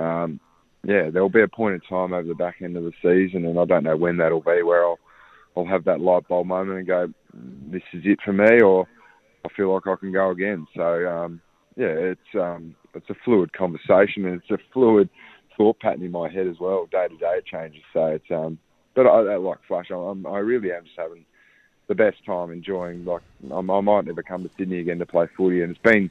um, 0.00 0.40
yeah, 0.82 1.10
there'll 1.10 1.28
be 1.28 1.42
a 1.42 1.48
point 1.48 1.74
in 1.74 1.80
time 1.80 2.12
over 2.12 2.26
the 2.26 2.34
back 2.34 2.56
end 2.62 2.76
of 2.76 2.84
the 2.84 2.92
season, 3.02 3.44
and 3.44 3.58
I 3.58 3.64
don't 3.64 3.84
know 3.84 3.96
when 3.96 4.16
that'll 4.16 4.40
be 4.40 4.62
where 4.62 4.84
I'll 4.84 4.98
I'll 5.56 5.66
have 5.66 5.84
that 5.84 6.00
light 6.00 6.26
bulb 6.28 6.46
moment 6.46 6.78
and 6.78 6.86
go, 6.86 7.08
this 7.70 7.82
is 7.92 8.02
it 8.04 8.20
for 8.24 8.32
me, 8.32 8.60
or 8.62 8.86
I 9.44 9.48
feel 9.56 9.74
like 9.74 9.86
I 9.86 9.96
can 9.96 10.12
go 10.12 10.30
again. 10.30 10.66
So 10.76 11.08
um, 11.08 11.40
yeah, 11.76 11.88
it's 11.88 12.34
um, 12.34 12.74
it's 12.94 13.10
a 13.10 13.14
fluid 13.24 13.52
conversation 13.52 14.24
and 14.26 14.40
it's 14.40 14.50
a 14.50 14.58
fluid 14.72 15.08
thought 15.56 15.78
pattern 15.80 16.04
in 16.04 16.12
my 16.12 16.30
head 16.30 16.46
as 16.46 16.56
well. 16.60 16.86
Day 16.90 17.08
to 17.08 17.16
day 17.16 17.38
it 17.38 17.46
changes. 17.46 17.82
So 17.92 18.06
it's 18.06 18.30
um, 18.30 18.58
but 18.94 19.06
I, 19.06 19.32
I 19.32 19.36
like 19.36 19.58
Flash. 19.68 19.90
I'm, 19.90 20.26
I 20.26 20.38
really 20.38 20.72
am 20.72 20.84
just 20.84 20.98
having 20.98 21.24
the 21.88 21.94
best 21.94 22.24
time, 22.24 22.50
enjoying. 22.50 23.04
Like 23.04 23.22
I'm, 23.52 23.70
I 23.70 23.80
might 23.80 24.06
never 24.06 24.22
come 24.22 24.42
to 24.44 24.50
Sydney 24.56 24.80
again 24.80 24.98
to 24.98 25.06
play 25.06 25.26
footy, 25.36 25.62
and 25.62 25.70
it's 25.70 25.80
been 25.82 26.10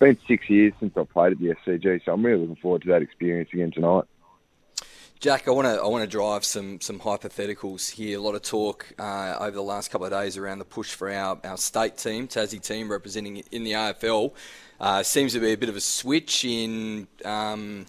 been 0.00 0.18
six 0.26 0.50
years 0.50 0.72
since 0.80 0.96
I 0.96 1.04
played 1.04 1.32
at 1.32 1.38
the 1.38 1.54
SCG. 1.54 2.04
So 2.04 2.12
I'm 2.12 2.26
really 2.26 2.40
looking 2.40 2.56
forward 2.56 2.82
to 2.82 2.88
that 2.88 3.02
experience 3.02 3.50
again 3.52 3.70
tonight. 3.70 4.04
Jack, 5.20 5.48
I 5.48 5.50
want 5.50 5.66
to 5.66 5.78
I 5.78 5.86
want 5.86 6.02
to 6.02 6.08
drive 6.08 6.46
some 6.46 6.80
some 6.80 6.98
hypotheticals 6.98 7.90
here. 7.90 8.18
A 8.18 8.22
lot 8.22 8.34
of 8.34 8.40
talk 8.40 8.86
uh, 8.98 9.36
over 9.38 9.50
the 9.50 9.62
last 9.62 9.90
couple 9.90 10.06
of 10.06 10.12
days 10.12 10.38
around 10.38 10.60
the 10.60 10.64
push 10.64 10.94
for 10.94 11.12
our, 11.12 11.38
our 11.44 11.58
state 11.58 11.98
team, 11.98 12.26
Tassie 12.26 12.60
team, 12.60 12.90
representing 12.90 13.36
in 13.52 13.62
the 13.62 13.72
AFL. 13.72 14.32
Uh, 14.80 15.02
seems 15.02 15.34
to 15.34 15.40
be 15.40 15.52
a 15.52 15.58
bit 15.58 15.68
of 15.68 15.76
a 15.76 15.80
switch 15.80 16.42
in 16.46 17.06
um, 17.26 17.84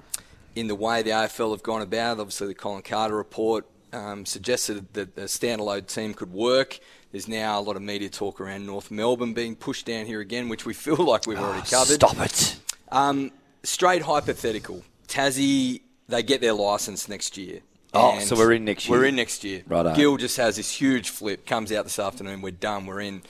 in 0.55 0.67
the 0.67 0.75
way 0.75 1.03
the 1.03 1.11
AFL 1.11 1.51
have 1.51 1.63
gone 1.63 1.81
about. 1.81 2.19
Obviously, 2.19 2.47
the 2.47 2.53
Colin 2.53 2.81
Carter 2.81 3.15
report 3.15 3.65
um, 3.93 4.25
suggested 4.25 4.91
that 4.93 5.17
a 5.17 5.21
standalone 5.21 5.87
team 5.87 6.13
could 6.13 6.33
work. 6.33 6.81
There's 7.11 7.27
now 7.27 7.59
a 7.59 7.61
lot 7.61 7.75
of 7.75 7.81
media 7.81 8.09
talk 8.09 8.39
around 8.39 8.65
North 8.65 8.89
Melbourne 8.89 9.33
being 9.33 9.55
pushed 9.55 9.85
down 9.85 10.05
here 10.05 10.21
again, 10.21 10.49
which 10.49 10.65
we 10.65 10.73
feel 10.85 10.97
like 10.97 11.27
we've 11.27 11.39
already 11.39 11.67
covered. 11.67 11.95
Stop 11.95 12.17
it. 12.19 12.57
Um, 12.91 13.31
straight 13.63 14.03
hypothetical. 14.03 14.83
Tassie, 15.07 15.81
they 16.07 16.23
get 16.23 16.41
their 16.41 16.53
license 16.53 17.09
next 17.09 17.37
year. 17.37 17.59
Oh, 17.93 18.19
so 18.19 18.37
we're 18.37 18.53
in 18.53 18.63
next 18.63 18.87
year. 18.87 18.97
We're 18.97 19.05
in 19.05 19.15
next 19.17 19.43
year. 19.43 19.63
Righto. 19.67 19.93
Gill 19.93 20.15
just 20.15 20.37
has 20.37 20.55
this 20.55 20.71
huge 20.71 21.09
flip, 21.09 21.45
comes 21.45 21.71
out 21.73 21.83
this 21.83 21.99
afternoon, 21.99 22.41
we're 22.41 22.51
done, 22.51 22.85
we're 22.85 23.01
in. 23.01 23.21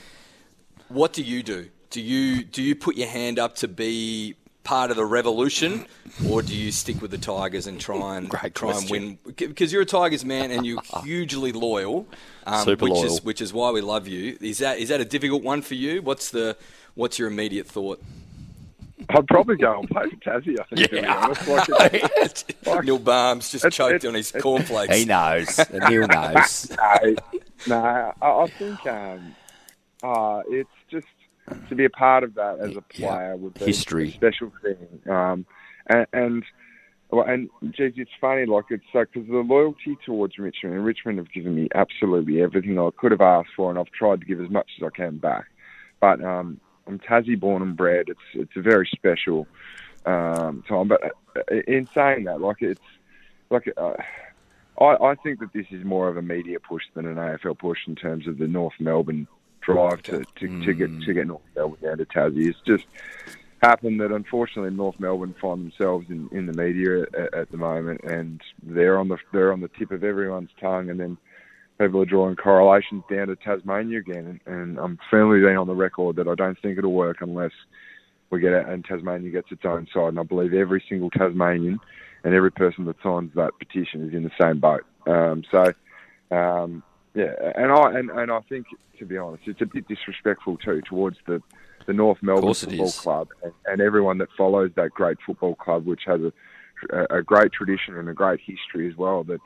What 0.88 1.14
do 1.14 1.24
you 1.24 1.42
do? 1.42 1.70
Do 1.90 2.00
you 2.00 2.44
do 2.44 2.62
you 2.62 2.76
put 2.76 2.96
your 2.96 3.08
hand 3.08 3.40
up 3.40 3.56
to 3.58 3.68
be 3.68 4.36
part 4.64 4.92
of 4.92 4.98
the 4.98 5.06
revolution, 5.06 5.88
or 6.30 6.42
do 6.42 6.56
you 6.56 6.72
stick 6.72 7.02
with 7.02 7.12
the 7.12 7.18
Tigers 7.18 7.66
and 7.66 7.80
try 7.82 8.18
and 8.18 8.30
Great 8.30 8.54
try 8.54 8.78
and 8.78 8.90
win? 8.90 9.18
Because 9.36 9.74
you're 9.74 9.82
a 9.82 9.86
Tigers 9.86 10.24
man 10.24 10.52
and 10.52 10.66
you're 10.66 10.82
hugely 11.04 11.52
loyal, 11.52 12.06
um, 12.46 12.64
Super 12.66 12.86
which 12.86 12.94
loyal. 12.94 13.06
is 13.06 13.24
which 13.24 13.42
is 13.42 13.54
why 13.54 13.72
we 13.72 13.82
love 13.82 14.08
you. 14.08 14.38
Is 14.42 14.60
that 14.60 14.80
is 14.80 14.90
that 14.90 15.02
a 15.02 15.06
difficult 15.06 15.44
one 15.44 15.62
for 15.62 15.76
you? 15.76 16.02
What's 16.02 16.32
the 16.32 16.56
what's 16.96 17.18
your 17.20 17.28
immediate 17.28 17.68
thought? 17.68 18.02
I'd 19.10 19.28
probably 19.28 19.56
go 19.58 19.80
and 19.80 19.90
play 19.90 20.04
for 20.10 20.16
Tassie. 20.18 20.58
I 20.60 20.64
think 20.76 20.90
to 20.90 21.02
be 21.02 21.06
honest. 21.06 21.48
Like, 21.70 21.92
it's, 22.18 22.46
like, 22.66 22.84
Neil 22.86 23.00
Barnes 23.00 23.50
just 23.52 23.66
It's- 23.66 23.76
choked 23.76 23.96
it's- 23.96 24.08
on 24.08 24.14
his 24.14 24.30
it's- 24.30 24.42
cornflakes. 24.44 24.96
He 24.96 25.06
knows. 25.06 25.60
Neil 25.90 26.08
knows. 26.08 26.70
no, 26.78 27.16
no, 27.68 28.14
I, 28.22 28.28
I 28.44 28.48
think 28.48 28.86
um, 28.86 29.36
uh, 30.04 30.42
it's 30.50 30.70
just 30.90 31.08
to 31.70 31.76
be 31.76 31.86
a 31.86 31.90
part 31.90 32.24
of 32.24 32.36
that 32.36 32.60
as 32.60 32.72
a 32.78 32.84
Yeah. 32.94 33.08
player 33.10 33.36
would 33.38 33.56
be 33.56 33.66
History. 33.66 34.10
a 34.10 34.12
special 34.14 34.52
thing. 34.62 34.78
Um, 35.12 35.46
and, 35.88 36.06
and 36.14 36.44
well, 36.44 36.46
and 37.12 37.50
geez, 37.72 37.94
it's 37.98 38.12
funny, 38.20 38.46
like 38.46 38.66
it's 38.70 38.84
so 38.94 39.06
because 39.06 39.28
the 39.28 39.38
loyalty 39.38 39.98
towards 40.06 40.38
Richmond, 40.38 40.76
and 40.76 40.86
Richmond 40.86 41.18
have 41.18 41.32
given 41.32 41.56
me 41.56 41.68
absolutely 41.76 42.42
everything 42.42 42.80
I 42.80 42.90
could 42.96 43.12
have 43.12 43.22
asked 43.22 43.50
for, 43.56 43.70
and 43.70 43.78
I've 43.78 43.92
tried 43.92 44.22
to 44.22 44.26
give 44.26 44.40
as 44.40 44.50
much 44.50 44.70
as 44.80 44.86
I 44.86 44.96
can 44.96 45.18
back. 45.18 45.46
But 46.00 46.24
um, 46.24 46.60
I'm 46.88 47.00
Tassie 47.00 47.40
born 47.40 47.62
and 47.62 47.76
bred. 47.76 48.08
It's 48.08 48.20
it's 48.34 48.56
a 48.56 48.62
very 48.62 48.90
special 48.94 49.48
um, 50.06 50.64
time. 50.68 50.88
But 50.88 51.04
uh, 51.36 51.56
in 51.68 51.88
saying 51.94 52.26
that, 52.26 52.42
like 52.42 52.62
it's 52.62 52.82
like. 53.50 53.72
Uh, 53.76 53.94
I, 54.80 55.12
I 55.12 55.16
think 55.16 55.40
that 55.42 55.54
this 55.54 55.68
is 55.70 55.86
more 55.86 56.08
of 56.08 56.18
a 56.18 56.24
media 56.24 56.60
push 56.60 56.84
than 56.96 57.06
an 57.06 57.16
AFL 57.16 57.60
push 57.60 57.80
in 57.88 57.96
terms 57.96 58.26
of 58.26 58.40
the 58.40 58.48
North 58.48 58.74
Melbourne 58.80 59.28
drive 59.60 60.02
to, 60.04 60.24
to, 60.38 60.66
to 60.66 60.74
get 60.74 61.02
to 61.02 61.14
get 61.14 61.28
North 61.28 61.42
Melbourne 61.56 61.80
down 61.84 61.98
to 62.00 62.06
Tassie. 62.06 62.48
It's 62.48 62.60
just 62.66 62.86
happened 63.62 64.00
that 64.02 64.12
unfortunately 64.12 64.72
North 64.72 65.00
Melbourne 65.00 65.36
find 65.42 65.64
themselves 65.64 66.08
in, 66.10 66.28
in 66.32 66.46
the 66.46 66.54
media 66.54 67.04
at, 67.14 67.34
at 67.34 67.52
the 67.52 67.58
moment, 67.58 68.02
and 68.04 68.42
they're 68.64 68.98
on 68.98 69.08
the 69.08 69.18
they're 69.32 69.54
on 69.54 69.62
the 69.62 69.70
tip 69.80 69.92
of 69.92 70.04
everyone's 70.04 70.50
tongue, 70.60 70.90
and 70.90 71.00
then 71.00 71.18
people 71.80 72.02
are 72.02 72.06
drawing 72.06 72.36
correlations 72.36 73.04
down 73.10 73.28
to 73.28 73.36
Tasmania 73.36 74.00
again, 74.00 74.40
and, 74.46 74.56
and 74.56 74.80
I'm 74.80 74.98
firmly 75.10 75.40
being 75.40 75.58
on 75.58 75.68
the 75.68 75.76
record 75.76 76.16
that 76.18 76.28
I 76.28 76.36
don't 76.36 76.60
think 76.62 76.78
it'll 76.78 76.94
work 76.94 77.18
unless 77.22 77.52
we 78.32 78.40
get 78.40 78.54
it 78.54 78.68
and 78.68 78.84
Tasmania 78.86 79.30
gets 79.30 79.52
its 79.52 79.66
own 79.66 79.88
side, 79.94 80.10
and 80.10 80.20
I 80.20 80.24
believe 80.24 80.54
every 80.54 80.84
single 80.88 81.10
Tasmanian 81.10 81.80
and 82.24 82.34
every 82.34 82.52
person 82.52 82.86
that 82.86 82.96
signs 83.04 83.32
that 83.36 83.52
petition 83.60 84.08
is 84.08 84.14
in 84.14 84.24
the 84.24 84.32
same 84.40 84.60
boat. 84.60 84.86
Um, 85.06 85.44
so, 85.52 86.36
um, 86.36 86.84
yeah, 87.14 87.34
and 87.56 87.72
I 87.72 88.00
and, 88.00 88.10
and 88.10 88.32
I 88.32 88.40
think 88.42 88.68
to 89.00 89.06
be 89.06 89.18
honest, 89.18 89.44
it's 89.46 89.62
a 89.62 89.66
bit 89.66 89.88
disrespectful 89.88 90.58
too 90.58 90.82
towards 90.82 91.18
the 91.28 91.42
the 91.88 91.94
North 91.94 92.20
Melbourne 92.22 92.54
Football 92.54 92.86
is. 92.86 93.00
Club 93.00 93.30
and, 93.44 93.54
and 93.66 93.82
everyone 93.82 94.20
that 94.20 94.30
follows 94.38 94.72
that 94.76 94.92
great 94.92 95.18
football 95.26 95.56
club, 95.56 95.86
which 95.86 96.04
has 96.06 96.22
a 96.22 96.32
a 97.10 97.22
great 97.22 97.52
tradition 97.52 97.98
and 97.98 98.10
a 98.10 98.14
great 98.14 98.40
history 98.40 98.90
as 98.90 98.96
well. 98.98 99.24
That 99.24 99.40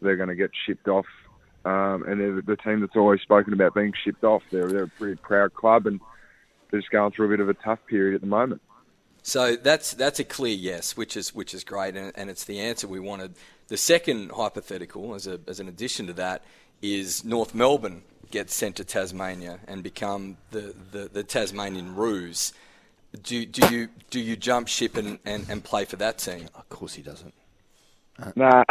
they're 0.00 0.16
going 0.16 0.28
to 0.28 0.34
get 0.34 0.50
shipped 0.66 0.88
off. 0.88 1.06
Um, 1.64 2.04
and 2.04 2.20
they're 2.20 2.40
the 2.40 2.56
team 2.56 2.80
that's 2.80 2.96
always 2.96 3.20
spoken 3.20 3.52
about 3.52 3.74
being 3.74 3.92
shipped 4.02 4.24
off. 4.24 4.42
They're, 4.50 4.68
they're 4.68 4.84
a 4.84 4.88
pretty 4.88 5.16
proud 5.16 5.52
club, 5.52 5.86
and 5.86 6.00
they're 6.70 6.80
just 6.80 6.90
going 6.90 7.12
through 7.12 7.26
a 7.26 7.28
bit 7.28 7.40
of 7.40 7.50
a 7.50 7.54
tough 7.54 7.80
period 7.86 8.14
at 8.14 8.22
the 8.22 8.26
moment. 8.26 8.62
So 9.22 9.56
that's 9.56 9.92
that's 9.92 10.18
a 10.18 10.24
clear 10.24 10.54
yes, 10.54 10.96
which 10.96 11.16
is 11.16 11.34
which 11.34 11.52
is 11.52 11.62
great, 11.62 11.96
and, 11.96 12.12
and 12.16 12.30
it's 12.30 12.44
the 12.44 12.58
answer 12.60 12.88
we 12.88 13.00
wanted. 13.00 13.34
The 13.68 13.76
second 13.76 14.32
hypothetical, 14.32 15.14
as 15.14 15.26
a 15.26 15.40
as 15.46 15.60
an 15.60 15.68
addition 15.68 16.06
to 16.06 16.14
that, 16.14 16.42
is 16.82 17.24
North 17.24 17.54
Melbourne 17.54 18.02
gets 18.30 18.54
sent 18.54 18.76
to 18.76 18.84
Tasmania 18.84 19.60
and 19.66 19.82
become 19.82 20.36
the, 20.50 20.74
the, 20.92 21.10
the 21.12 21.22
Tasmanian 21.22 21.94
Roos. 21.96 22.52
Do 23.22 23.44
do 23.44 23.74
you 23.74 23.88
do 24.10 24.20
you 24.20 24.36
jump 24.36 24.68
ship 24.68 24.96
and, 24.96 25.18
and, 25.24 25.44
and 25.48 25.64
play 25.64 25.84
for 25.84 25.96
that 25.96 26.18
team? 26.18 26.48
Of 26.54 26.68
course 26.68 26.94
he 26.94 27.02
doesn't. 27.02 27.34
Nah. 28.36 28.64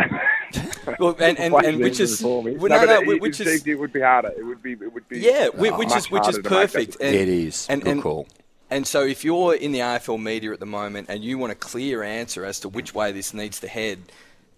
Well, 0.99 1.15
and, 1.19 1.37
and, 1.39 1.53
and 1.53 1.79
which 1.79 1.99
is 1.99 2.23
well, 2.23 2.43
no, 2.43 2.67
no, 2.67 2.85
no, 2.85 3.11
it, 3.11 3.21
which 3.21 3.39
it, 3.39 3.47
is 3.47 3.67
it 3.67 3.77
would 3.77 3.93
be 3.93 4.01
harder. 4.01 4.31
It 4.37 4.43
would 4.43 4.61
be. 4.61 4.73
It 4.73 4.93
would 4.93 5.07
be. 5.09 5.19
yeah, 5.19 5.47
whi- 5.47 5.77
which 5.77 5.93
is 5.95 6.09
which 6.09 6.27
is 6.27 6.37
harder 6.37 6.41
to 6.41 6.43
make 6.43 6.43
that 6.43 6.49
perfect. 6.49 6.97
And, 7.01 7.15
It 7.15 7.27
is. 7.27 7.67
And, 7.69 7.81
Good 7.83 7.91
and, 7.91 8.01
call. 8.01 8.27
And 8.69 8.85
so, 8.85 9.03
if 9.03 9.25
you're 9.25 9.55
in 9.55 9.71
the 9.71 9.79
AFL 9.79 10.21
media 10.21 10.53
at 10.53 10.59
the 10.59 10.65
moment 10.65 11.09
and 11.09 11.23
you 11.23 11.37
want 11.37 11.51
a 11.51 11.55
clear 11.55 12.03
answer 12.03 12.45
as 12.45 12.59
to 12.61 12.69
which 12.69 12.93
way 12.93 13.11
this 13.11 13.33
needs 13.33 13.59
to 13.61 13.67
head, 13.67 13.99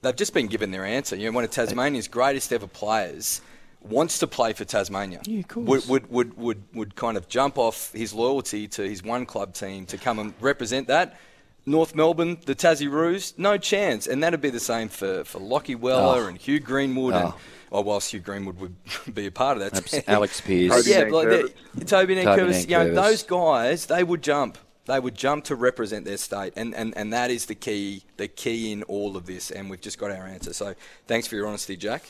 they've 0.01 0.15
just 0.15 0.34
been 0.34 0.48
given 0.48 0.72
their 0.72 0.86
answer. 0.86 1.15
You 1.15 1.25
know, 1.29 1.36
one 1.36 1.43
of 1.43 1.51
Tasmania's 1.51 2.08
greatest 2.08 2.51
ever 2.53 2.67
players 2.67 3.41
wants 3.81 4.20
to 4.20 4.27
play 4.27 4.53
for 4.53 4.63
Tasmania. 4.65 5.22
Yeah, 5.25 5.39
of 5.39 5.48
course. 5.48 5.88
Would, 5.88 5.89
would, 5.89 6.10
would, 6.12 6.38
would, 6.38 6.63
would 6.74 6.96
kind 6.96 7.17
of 7.17 7.27
jump 7.27 7.58
off 7.58 7.91
his 7.93 8.13
loyalty 8.13 8.67
to 8.70 8.84
his 8.88 9.03
one 9.03 9.25
club 9.25 9.53
team 9.53 9.86
to 9.88 9.98
come 9.98 10.20
and 10.20 10.34
represent 10.39 10.88
that. 10.88 11.17
North 11.65 11.93
Melbourne, 11.96 12.38
the 12.46 12.55
Tassie 12.55 12.89
Roos, 12.91 13.34
no 13.38 13.58
chance. 13.58 14.08
And 14.08 14.24
that'd 14.24 14.41
be 14.41 14.50
the 14.50 14.60
same 14.60 14.88
for, 14.89 15.24
for 15.24 15.39
Lachie 15.39 15.75
Weller 15.79 16.24
Oh. 16.24 16.27
and 16.27 16.38
Hugh 16.38 16.60
Greenwood. 16.60 17.13
And, 17.13 17.25
Oh. 17.29 17.36
well, 17.70 17.84
whilst 17.84 18.12
Hugh 18.12 18.20
Greenwood 18.20 18.60
would 18.60 18.75
be 19.13 19.27
a 19.27 19.31
part 19.31 19.58
of 19.58 19.63
that. 19.63 19.77
Abs- 19.77 19.91
team. 19.91 20.03
Alex 20.08 20.41
Pearce. 20.41 20.72
Toby 20.72 20.89
Yeah, 20.89 21.03
Nankervis. 21.05 21.41
like 21.43 21.86
Toby 21.86 21.86
Toby 21.86 22.15
Nankervis, 22.15 22.62
you 22.70 22.77
know, 22.77 22.93
those 22.93 23.24
guys, 23.24 23.86
they 23.86 24.03
would 24.03 24.22
jump. 24.24 24.58
They 24.91 25.00
would 25.00 25.15
jump 25.15 25.45
to 25.45 25.55
represent 25.55 26.03
their 26.03 26.17
state, 26.17 26.51
and, 26.57 26.75
and, 26.75 26.93
and 26.98 27.13
that 27.13 27.31
is 27.31 27.45
the 27.45 27.55
key, 27.55 28.03
the 28.17 28.27
key 28.27 28.74
in 28.74 28.83
all 28.83 29.15
of 29.15 29.25
this. 29.25 29.50
And 29.50 29.69
we've 29.69 29.79
just 29.79 29.98
got 29.98 30.12
our 30.12 30.25
answer. 30.25 30.51
So, 30.51 30.75
thanks 31.07 31.27
for 31.27 31.36
your 31.36 31.48
honesty, 31.48 31.77
Jack. 31.77 32.03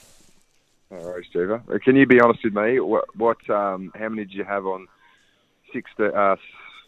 All 0.91 1.11
right, 1.11 1.23
Steve. 1.29 1.51
Uh, 1.51 1.59
Can 1.85 1.95
you 1.95 2.07
be 2.07 2.19
honest 2.19 2.43
with 2.43 2.55
me? 2.55 2.79
What, 2.79 3.15
what 3.15 3.49
um, 3.51 3.91
how 3.93 4.09
many 4.09 4.25
did 4.25 4.33
you 4.33 4.45
have 4.45 4.65
on 4.65 4.87
six, 5.71 5.91
uh, 5.99 6.37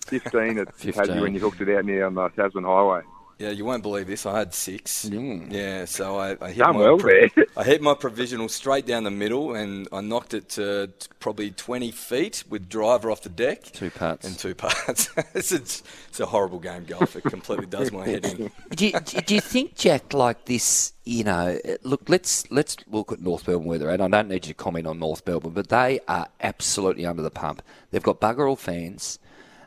15 0.07 0.57
at 0.57 0.73
15. 0.73 0.93
Tassie 0.93 1.21
when 1.21 1.35
you 1.35 1.39
hooked 1.39 1.61
it 1.61 1.69
out 1.77 1.85
near 1.85 2.07
on 2.07 2.15
the 2.15 2.27
Tasman 2.29 2.63
Highway? 2.63 3.03
Yeah, 3.43 3.49
you 3.49 3.65
won't 3.65 3.83
believe 3.83 4.07
this. 4.07 4.25
I 4.25 4.39
had 4.39 4.53
six. 4.53 5.03
Mm. 5.09 5.51
Yeah, 5.51 5.83
so 5.83 6.17
I, 6.17 6.37
I 6.39 6.51
hit 6.51 6.59
Done 6.59 6.75
my 6.75 6.79
well 6.79 6.97
there. 6.97 7.29
I 7.57 7.65
hit 7.65 7.81
my 7.81 7.93
provisional 7.93 8.47
straight 8.47 8.85
down 8.85 9.03
the 9.03 9.11
middle, 9.11 9.53
and 9.53 9.85
I 9.91 9.99
knocked 9.99 10.33
it 10.33 10.47
to 10.51 10.91
probably 11.19 11.51
20 11.51 11.91
feet 11.91 12.45
with 12.49 12.69
driver 12.69 13.11
off 13.11 13.21
the 13.21 13.27
deck. 13.27 13.63
Two 13.63 13.89
parts. 13.89 14.25
And 14.25 14.39
two 14.39 14.55
parts. 14.55 15.09
it's, 15.33 15.51
it's, 15.51 15.83
it's 16.07 16.21
a 16.21 16.25
horrible 16.25 16.59
game, 16.59 16.85
golf. 16.85 17.17
It 17.17 17.25
completely 17.25 17.65
does 17.65 17.91
my 17.91 18.07
head 18.07 18.25
in. 18.25 18.49
do, 18.75 18.87
you, 18.87 18.97
do 19.01 19.35
you 19.35 19.41
think, 19.41 19.75
Jack, 19.75 20.13
like 20.13 20.45
this? 20.45 20.93
You 21.03 21.25
know, 21.25 21.59
look, 21.81 22.07
let's 22.07 22.49
let's 22.49 22.77
look 22.87 23.11
at 23.11 23.19
North 23.19 23.45
Melbourne 23.45 23.67
where 23.67 23.77
they're 23.77 23.89
at. 23.89 23.99
I 23.99 24.07
don't 24.07 24.29
need 24.29 24.45
you 24.45 24.53
to 24.53 24.57
comment 24.63 24.87
on 24.87 24.99
North 24.99 25.21
Melbourne, 25.27 25.51
but 25.51 25.67
they 25.67 25.99
are 26.07 26.29
absolutely 26.39 27.05
under 27.05 27.21
the 27.21 27.29
pump. 27.29 27.61
They've 27.91 28.01
got 28.01 28.21
bugger 28.21 28.47
all 28.47 28.55
fans. 28.55 29.19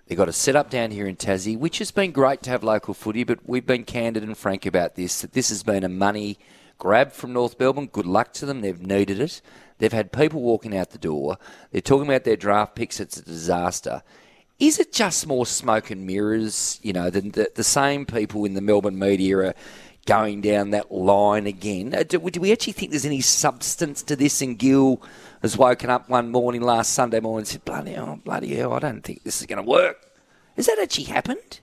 They've 0.06 0.16
got 0.16 0.28
a 0.28 0.32
setup 0.32 0.70
down 0.70 0.92
here 0.92 1.08
in 1.08 1.16
Tassie, 1.16 1.58
which 1.58 1.78
has 1.78 1.90
been 1.90 2.12
great 2.12 2.40
to 2.44 2.50
have 2.50 2.62
local 2.62 2.94
footy, 2.94 3.24
but 3.24 3.40
we've 3.44 3.66
been 3.66 3.82
candid 3.82 4.22
and 4.22 4.38
frank 4.38 4.64
about 4.64 4.94
this. 4.94 5.20
That 5.20 5.32
this 5.32 5.48
has 5.48 5.64
been 5.64 5.82
a 5.82 5.88
money 5.88 6.38
grab 6.78 7.10
from 7.10 7.32
North 7.32 7.58
Melbourne. 7.58 7.88
Good 7.88 8.06
luck 8.06 8.32
to 8.34 8.46
them. 8.46 8.60
They've 8.60 8.80
needed 8.80 9.18
it. 9.18 9.42
They've 9.78 9.92
had 9.92 10.12
people 10.12 10.42
walking 10.42 10.76
out 10.76 10.90
the 10.90 10.98
door. 10.98 11.38
They're 11.72 11.80
talking 11.80 12.06
about 12.06 12.22
their 12.22 12.36
draft 12.36 12.76
picks. 12.76 13.00
It's 13.00 13.16
a 13.16 13.24
disaster. 13.24 14.04
Is 14.60 14.78
it 14.78 14.92
just 14.92 15.26
more 15.26 15.44
smoke 15.44 15.90
and 15.90 16.06
mirrors? 16.06 16.78
You 16.82 16.92
know, 16.92 17.10
the, 17.10 17.22
the, 17.22 17.50
the 17.56 17.64
same 17.64 18.06
people 18.06 18.44
in 18.44 18.54
the 18.54 18.60
Melbourne 18.60 18.98
media 18.98 19.38
are 19.38 19.54
going 20.06 20.40
down 20.40 20.70
that 20.70 20.90
line 20.92 21.46
again. 21.46 21.94
Uh, 21.94 22.02
Do, 22.04 22.18
do 22.18 22.40
we 22.40 22.52
actually 22.52 22.72
think 22.72 22.90
there's 22.92 23.04
any 23.04 23.20
substance 23.20 24.02
to 24.04 24.16
this? 24.16 24.40
And 24.40 24.58
Gill 24.58 25.02
has 25.42 25.58
woken 25.58 25.90
up 25.90 26.08
one 26.08 26.30
morning 26.30 26.62
last 26.62 26.92
Sunday 26.94 27.20
morning 27.20 27.40
and 27.40 27.48
said, 27.48 27.64
"Bloody 27.64 27.92
hell, 27.92 28.20
bloody 28.24 28.54
hell, 28.54 28.72
I 28.72 28.78
don't 28.78 29.02
think 29.02 29.24
this 29.24 29.40
is 29.40 29.46
going 29.46 29.62
to 29.62 29.68
work." 29.68 29.98
Has 30.56 30.66
that 30.66 30.78
actually 30.80 31.04
happened? 31.04 31.60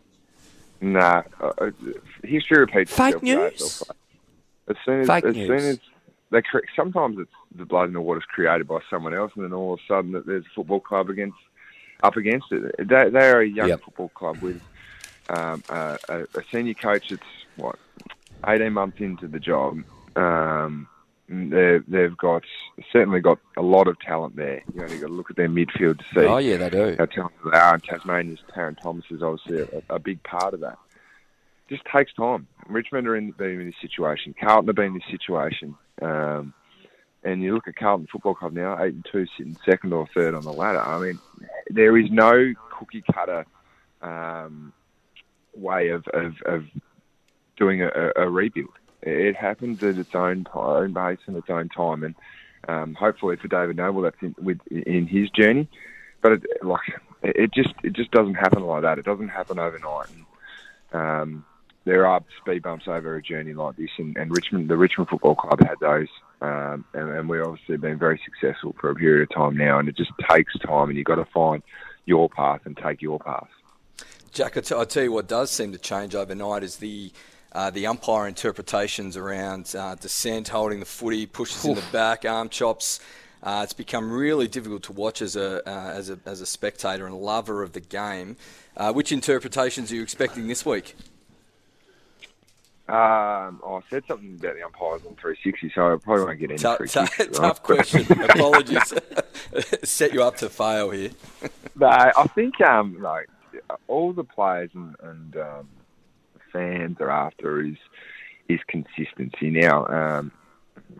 Nah, 0.82 1.24
uh, 1.42 1.52
uh, 1.60 1.72
history 2.24 2.60
repeats 2.60 2.92
Fake 2.92 3.16
itself. 3.16 3.24
news? 3.24 3.84
As 4.68 4.76
soon 4.86 5.02
as, 5.02 5.08
Fake 5.08 5.26
as 5.26 5.36
news. 5.36 5.48
soon 5.48 5.70
as 5.72 5.80
they 6.30 6.42
cre- 6.42 6.60
sometimes 6.76 7.18
it's 7.20 7.32
the 7.56 7.66
blood 7.66 7.88
in 7.88 7.94
the 7.94 8.02
water 8.02 8.20
is 8.20 8.26
created 8.26 8.68
by 8.68 8.80
someone 8.90 9.14
else, 9.14 9.32
and 9.36 9.46
then 9.46 9.54
all 9.54 9.74
of 9.74 9.80
a 9.80 9.84
sudden 9.88 10.12
that 10.12 10.26
there's 10.26 10.46
a 10.46 10.54
football 10.56 10.80
club 10.80 11.10
against 11.10 11.38
up 12.04 12.18
against 12.18 12.52
it. 12.52 12.76
They, 12.78 13.10
they 13.10 13.30
are 13.30 13.40
a 13.42 13.48
young 13.48 13.70
Yep. 13.70 13.82
football 13.86 14.10
club 14.10 14.42
with 14.42 14.62
um, 15.30 15.64
a, 15.70 15.98
a, 16.10 16.22
a 16.24 16.44
senior 16.52 16.74
coach 16.74 17.10
that's 17.10 17.22
what 17.56 17.78
eighteen 18.48 18.74
months 18.74 19.00
into 19.00 19.28
the 19.28 19.40
job. 19.40 19.80
Um, 20.16 20.88
they, 21.30 21.80
they've 21.88 22.16
got 22.18 22.44
certainly 22.92 23.20
got 23.22 23.40
a 23.58 23.62
lot 23.62 23.88
of 23.88 24.00
talent 24.00 24.36
there. 24.36 24.62
You 24.74 24.82
know, 24.82 24.88
you've 24.92 25.02
got 25.02 25.08
to 25.08 25.14
look 25.14 25.30
at 25.30 25.36
their 25.38 25.50
midfield 25.50 26.00
to 26.00 26.06
see 26.14 26.26
Oh 26.28 26.38
yeah, 26.38 26.58
they 26.58 26.70
do. 26.70 26.96
how 27.00 27.06
talented 27.06 27.40
they 27.52 27.58
are. 27.58 27.74
And 27.76 27.84
Tasmania's 27.84 28.40
Tarryn 28.56 28.80
Thomas 28.80 29.06
is 29.10 29.24
obviously 29.24 29.82
a, 29.90 29.96
a 29.96 30.00
big 30.00 30.22
part 30.24 30.54
of 30.54 30.60
that. 30.60 30.78
Just 31.70 31.84
takes 31.86 32.14
time. 32.14 32.48
Richmond 32.68 33.08
are 33.08 33.16
in, 33.16 33.32
been 33.32 33.62
in 33.62 33.66
this 33.68 33.76
situation. 33.82 34.36
Carlton 34.40 34.68
have 34.68 34.76
been 34.76 34.88
in 34.88 34.94
this 34.96 35.10
situation. 35.10 35.76
Um, 36.02 36.54
and 37.24 37.42
you 37.42 37.56
look 37.56 37.68
at 37.70 37.78
Carlton 37.78 38.08
Football 38.12 38.36
Club 38.36 38.52
now, 38.54 38.78
eight 38.84 38.94
and 38.94 39.06
two, 39.10 39.26
sitting 39.38 39.58
second 39.66 39.94
or 39.94 40.06
third 40.14 40.34
on 40.36 40.44
the 40.44 40.52
ladder. 40.52 40.82
I 40.82 41.00
mean, 41.00 41.20
there 41.70 41.98
is 41.98 42.12
no 42.12 42.54
cookie 42.70 43.04
cutter 43.14 43.46
um, 44.02 44.74
way 45.56 45.90
of, 45.90 46.06
of, 46.10 46.34
of 46.46 46.66
doing 47.58 47.82
a, 47.82 48.12
a 48.16 48.30
rebuild. 48.30 48.74
It 49.02 49.36
happens 49.36 49.84
at 49.84 49.98
its 49.98 50.16
own 50.16 50.46
own 50.54 50.94
pace 50.94 51.20
and 51.26 51.36
its 51.36 51.50
own 51.50 51.70
time, 51.70 52.04
and 52.04 52.16
um, 52.68 52.94
hopefully 52.94 53.36
for 53.36 53.48
David 53.48 53.76
Noble, 53.76 54.02
that's 54.02 54.22
in, 54.22 54.36
with, 54.42 54.60
in 54.72 55.08
his 55.08 55.30
journey. 55.32 55.68
But 56.22 56.34
it, 56.34 56.44
like, 56.64 56.80
it 57.22 57.54
just 57.54 57.74
it 57.84 57.94
just 57.94 58.12
doesn't 58.12 58.36
happen 58.36 58.64
like 58.64 58.84
that. 58.84 59.00
It 59.00 59.06
doesn't 59.06 59.30
happen 59.30 59.60
overnight. 59.60 60.08
And, 60.10 60.26
um, 61.02 61.46
there 61.86 62.08
are 62.08 62.24
speed 62.42 62.64
bumps 62.64 62.88
over 62.88 63.18
a 63.18 63.22
journey 63.22 63.54
like 63.54 63.76
this, 63.76 63.90
and, 63.98 64.16
and 64.16 64.32
Richmond, 64.32 64.70
the 64.70 64.78
Richmond 64.78 65.10
Football 65.10 65.36
Club 65.36 65.60
had 65.60 65.76
those, 65.82 66.08
um, 66.40 66.86
and, 66.94 67.10
and 67.10 67.28
we've 67.28 67.44
obviously 67.44 67.76
been 67.76 68.00
very 68.00 68.22
successful 68.24 68.74
for 68.80 68.90
a 68.90 68.96
period 68.96 69.30
of 69.30 69.36
time 69.36 69.58
now. 69.58 69.80
And 69.80 69.90
it 69.90 69.98
just 69.98 70.12
takes 70.30 70.58
time, 70.60 70.88
and 70.88 70.98
you've 70.98 71.06
got 71.06 71.16
to 71.16 71.26
find 71.26 71.62
your 72.06 72.30
path 72.30 72.62
and 72.64 72.78
take 72.78 73.02
your 73.02 73.20
path. 73.20 73.50
Jack, 74.32 74.56
I 74.56 74.62
tell 74.62 75.04
you 75.04 75.12
what 75.12 75.28
does 75.28 75.52
seem 75.52 75.74
to 75.74 75.78
change 75.78 76.16
overnight 76.16 76.64
is 76.64 76.78
the 76.78 77.12
uh, 77.54 77.70
the 77.70 77.88
umpire 77.88 78.28
interpretations 78.28 79.16
around 79.16 79.76
uh, 79.78 79.96
dissent, 79.96 80.50
holding 80.50 80.80
the 80.80 80.86
footy, 80.86 81.26
pushes 81.26 81.66
in 81.66 81.76
the 81.76 81.84
back, 81.92 82.26
arm 82.26 82.50
chops. 82.50 83.00
Uh, 83.44 83.62
it's 83.64 83.74
become 83.74 84.12
really 84.12 84.48
difficult 84.48 84.84
to 84.84 84.94
watch 84.94 85.22
as 85.22 85.36
a 85.36 85.68
uh, 85.70 85.92
as 85.92 86.10
a 86.10 86.18
as 86.26 86.42
a 86.42 86.46
spectator 86.46 87.06
and 87.06 87.16
lover 87.16 87.62
of 87.62 87.74
the 87.74 87.82
game. 87.82 88.38
Uh, 88.76 88.92
which 88.92 89.12
interpretations 89.12 89.92
are 89.92 89.96
you 89.96 90.02
expecting 90.02 90.48
this 90.48 90.66
week? 90.66 90.96
Um, 92.88 93.62
oh, 93.64 93.76
I 93.76 93.82
said 93.90 94.04
something 94.08 94.36
about 94.40 94.56
the 94.56 94.64
umpires 94.64 95.02
on 95.08 95.16
360, 95.16 95.72
so 95.74 95.94
I 95.94 95.98
probably 95.98 96.26
won't 96.26 96.40
get 96.40 96.50
any 96.52 96.60
Tough, 96.60 96.78
free 96.80 96.90
tough, 96.90 97.18
tough 97.32 97.64
question. 97.64 98.06
Apologies. 98.30 98.94
Set 99.84 100.14
you 100.14 100.22
up 100.22 100.36
to 100.38 100.50
fail 100.50 100.90
here. 100.90 101.12
No, 101.78 101.88
I 101.88 102.28
think 102.36 102.60
um, 102.60 103.02
like 103.02 103.30
all 103.88 104.12
the 104.12 104.26
players 104.26 104.70
and, 104.74 104.96
and 105.02 105.38
um, 105.38 105.70
fans 106.54 106.98
are 107.00 107.10
after 107.10 107.62
is 107.62 107.78
is 108.48 108.60
consistency. 108.68 109.50
Now, 109.50 109.86
um, 109.88 110.32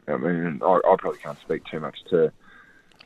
I 0.08 0.18
mean, 0.18 0.60
I, 0.64 0.80
I 0.86 0.96
probably 0.98 1.20
can't 1.20 1.40
speak 1.40 1.64
too 1.66 1.80
much 1.80 1.98
to 2.10 2.32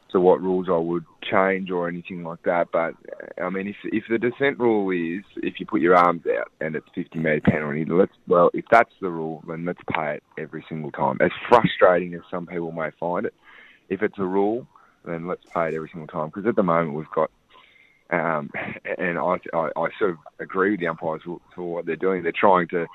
to 0.09 0.21
what 0.21 0.41
rules 0.41 0.67
I 0.69 0.77
would 0.77 1.05
change 1.29 1.69
or 1.69 1.87
anything 1.87 2.23
like 2.23 2.41
that. 2.43 2.69
But 2.71 2.93
uh, 3.11 3.43
I 3.43 3.49
mean, 3.49 3.67
if 3.67 3.75
if 3.83 4.05
the 4.09 4.17
dissent 4.17 4.59
rule 4.59 4.89
is 4.91 5.23
if 5.37 5.59
you 5.59 5.65
put 5.65 5.81
your 5.81 5.95
arms 5.95 6.23
out 6.39 6.51
and 6.61 6.75
it's 6.75 6.87
50 6.95 7.19
metre 7.19 7.41
penalty, 7.41 7.85
let's 7.85 8.13
well, 8.27 8.49
if 8.53 8.65
that's 8.71 8.93
the 9.01 9.09
rule, 9.09 9.43
then 9.47 9.65
let's 9.65 9.81
pay 9.93 10.15
it 10.15 10.23
every 10.37 10.65
single 10.69 10.91
time. 10.91 11.17
As 11.21 11.31
frustrating 11.49 12.13
as 12.13 12.21
some 12.31 12.45
people 12.45 12.71
may 12.71 12.89
find 12.99 13.25
it, 13.25 13.33
if 13.89 14.01
it's 14.01 14.17
a 14.17 14.25
rule, 14.25 14.67
then 15.05 15.27
let's 15.27 15.43
pay 15.53 15.69
it 15.69 15.73
every 15.73 15.89
single 15.89 16.07
time. 16.07 16.27
Because 16.27 16.47
at 16.47 16.55
the 16.55 16.63
moment 16.63 16.93
we've 16.93 17.11
got 17.13 17.31
um, 18.09 18.49
and 18.97 19.17
I, 19.17 19.37
I, 19.53 19.69
I 19.75 19.89
sort 19.99 20.11
of 20.11 20.17
agree 20.39 20.71
with 20.71 20.79
the 20.79 20.87
umpires 20.87 21.21
for, 21.23 21.73
what 21.73 21.85
they're 21.85 21.95
doing. 21.95 22.23
They're 22.23 22.31
trying 22.31 22.67
to 22.69 22.87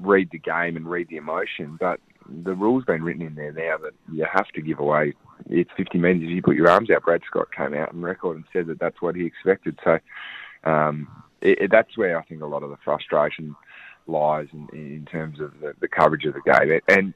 read 0.00 0.30
the 0.30 0.38
game 0.38 0.76
and 0.76 0.88
read 0.88 1.08
the 1.08 1.16
emotion, 1.16 1.76
but 1.78 2.00
the 2.28 2.54
rule's 2.54 2.84
been 2.84 3.02
written 3.02 3.22
in 3.22 3.34
there 3.34 3.52
now 3.52 3.78
that 3.78 3.92
you 4.12 4.26
have 4.30 4.48
to 4.48 4.60
give 4.60 4.80
away. 4.80 5.14
It's 5.48 5.70
50 5.76 5.98
metres 5.98 6.24
if 6.24 6.30
you 6.30 6.42
put 6.42 6.56
your 6.56 6.68
arms 6.68 6.90
out. 6.90 7.04
Brad 7.04 7.22
Scott 7.26 7.54
came 7.54 7.74
out 7.74 7.90
on 7.90 8.00
record 8.00 8.36
and 8.36 8.44
said 8.52 8.66
that 8.66 8.80
that's 8.80 9.00
what 9.00 9.14
he 9.14 9.24
expected. 9.24 9.78
So 9.84 9.98
um, 10.64 11.08
it, 11.40 11.58
it, 11.62 11.70
that's 11.70 11.96
where 11.96 12.18
I 12.18 12.24
think 12.24 12.42
a 12.42 12.46
lot 12.46 12.62
of 12.62 12.70
the 12.70 12.78
frustration 12.84 13.54
lies 14.06 14.48
in, 14.52 14.68
in 14.72 15.06
terms 15.10 15.40
of 15.40 15.52
the, 15.60 15.74
the 15.80 15.88
coverage 15.88 16.24
of 16.24 16.34
the 16.34 16.40
game. 16.40 16.80
And 16.88 17.14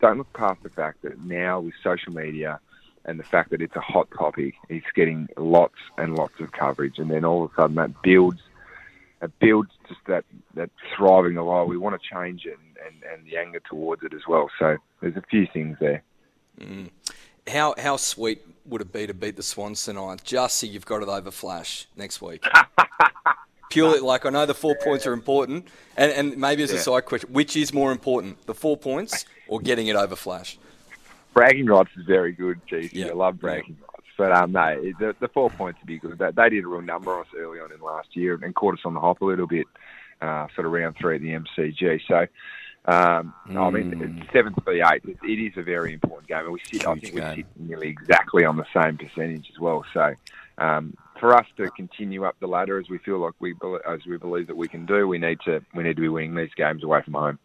don't 0.00 0.18
look 0.18 0.32
past 0.32 0.62
the 0.62 0.70
fact 0.70 1.02
that 1.02 1.20
now 1.20 1.60
with 1.60 1.74
social 1.82 2.12
media 2.12 2.60
and 3.06 3.20
the 3.20 3.24
fact 3.24 3.50
that 3.50 3.62
it's 3.62 3.76
a 3.76 3.80
hot 3.80 4.08
topic, 4.10 4.54
it's 4.68 4.86
getting 4.94 5.28
lots 5.36 5.76
and 5.96 6.16
lots 6.16 6.38
of 6.40 6.52
coverage, 6.52 6.98
and 6.98 7.10
then 7.10 7.24
all 7.24 7.44
of 7.44 7.52
a 7.52 7.54
sudden 7.54 7.76
that 7.76 8.02
builds, 8.02 8.40
it 9.22 9.32
builds 9.38 9.70
just 9.88 10.00
that 10.08 10.24
that 10.54 10.70
thriving 10.94 11.38
of 11.38 11.46
oh, 11.46 11.64
we 11.64 11.78
want 11.78 12.00
to 12.00 12.14
change 12.14 12.44
it, 12.44 12.58
and, 12.58 13.02
and, 13.04 13.12
and 13.12 13.26
the 13.26 13.38
anger 13.38 13.60
towards 13.60 14.02
it 14.02 14.12
as 14.12 14.26
well. 14.28 14.50
So 14.58 14.76
there's 15.00 15.16
a 15.16 15.22
few 15.22 15.46
things 15.52 15.78
there. 15.80 16.02
Mm. 16.60 16.90
How 17.48 17.74
how 17.78 17.96
sweet 17.96 18.42
would 18.66 18.80
it 18.80 18.92
be 18.92 19.06
to 19.06 19.14
beat 19.14 19.36
the 19.36 19.42
Swans 19.42 19.84
tonight? 19.84 20.22
Just 20.24 20.56
so 20.56 20.66
you've 20.66 20.86
got 20.86 21.02
it 21.02 21.08
over 21.08 21.30
Flash 21.30 21.86
next 21.96 22.20
week. 22.20 22.44
Purely, 23.70 24.00
like 24.00 24.26
I 24.26 24.30
know 24.30 24.46
the 24.46 24.54
four 24.54 24.76
points 24.82 25.06
are 25.06 25.12
important, 25.12 25.68
and, 25.96 26.10
and 26.12 26.36
maybe 26.38 26.62
as 26.62 26.72
a 26.72 26.78
side 26.78 27.04
question, 27.04 27.32
which 27.32 27.56
is 27.56 27.72
more 27.74 27.92
important, 27.92 28.46
the 28.46 28.54
four 28.54 28.76
points 28.76 29.26
or 29.48 29.60
getting 29.60 29.86
it 29.88 29.96
over 29.96 30.16
Flash? 30.16 30.58
Bragging 31.36 31.66
rights 31.66 31.90
is 31.98 32.06
very 32.06 32.32
good, 32.32 32.66
Chief. 32.66 32.94
Yeah. 32.94 33.08
I 33.08 33.12
love 33.12 33.38
bragging 33.38 33.76
rights. 33.78 34.08
But 34.16 34.32
um, 34.32 34.52
no, 34.52 34.80
the, 34.98 35.14
the 35.20 35.28
four 35.28 35.50
points 35.50 35.78
would 35.80 35.86
be 35.86 35.98
good. 35.98 36.18
They, 36.18 36.30
they 36.34 36.48
did 36.48 36.64
a 36.64 36.66
real 36.66 36.80
number 36.80 37.12
on 37.12 37.20
us 37.20 37.26
early 37.36 37.60
on 37.60 37.70
in 37.72 37.80
last 37.82 38.16
year 38.16 38.38
and 38.42 38.54
caught 38.54 38.72
us 38.72 38.80
on 38.86 38.94
the 38.94 39.00
hop 39.00 39.20
a 39.20 39.26
little 39.26 39.46
bit, 39.46 39.66
uh, 40.22 40.46
sort 40.54 40.66
of 40.66 40.72
round 40.72 40.96
three 40.98 41.16
of 41.16 41.20
the 41.20 41.32
MCG. 41.32 42.00
So, 42.08 42.26
um, 42.90 43.34
I 43.50 43.68
mean, 43.68 44.18
it's 44.22 44.32
seven 44.32 44.54
three 44.64 44.82
eight. 44.82 45.02
It, 45.04 45.18
it 45.22 45.38
is 45.38 45.52
a 45.58 45.62
very 45.62 45.92
important 45.92 46.26
game, 46.26 46.38
and 46.38 46.52
we 46.52 46.60
sit. 46.64 46.86
I 46.86 46.94
Huge 46.94 47.02
think 47.02 47.14
we 47.16 47.20
sit 47.20 47.46
nearly 47.56 47.88
exactly 47.88 48.46
on 48.46 48.56
the 48.56 48.64
same 48.72 48.96
percentage 48.96 49.50
as 49.52 49.60
well. 49.60 49.84
So, 49.92 50.14
um, 50.56 50.96
for 51.20 51.36
us 51.36 51.46
to 51.58 51.70
continue 51.72 52.24
up 52.24 52.36
the 52.40 52.46
ladder 52.46 52.78
as 52.78 52.88
we 52.88 52.96
feel 52.96 53.18
like 53.18 53.34
we 53.40 53.54
as 53.86 54.06
we 54.06 54.16
believe 54.16 54.46
that 54.46 54.56
we 54.56 54.68
can 54.68 54.86
do, 54.86 55.06
we 55.06 55.18
need 55.18 55.40
to 55.44 55.60
we 55.74 55.84
need 55.84 55.96
to 55.96 56.02
be 56.02 56.08
winning 56.08 56.34
these 56.34 56.54
games 56.56 56.82
away 56.82 57.02
from 57.02 57.12
home. 57.12 57.38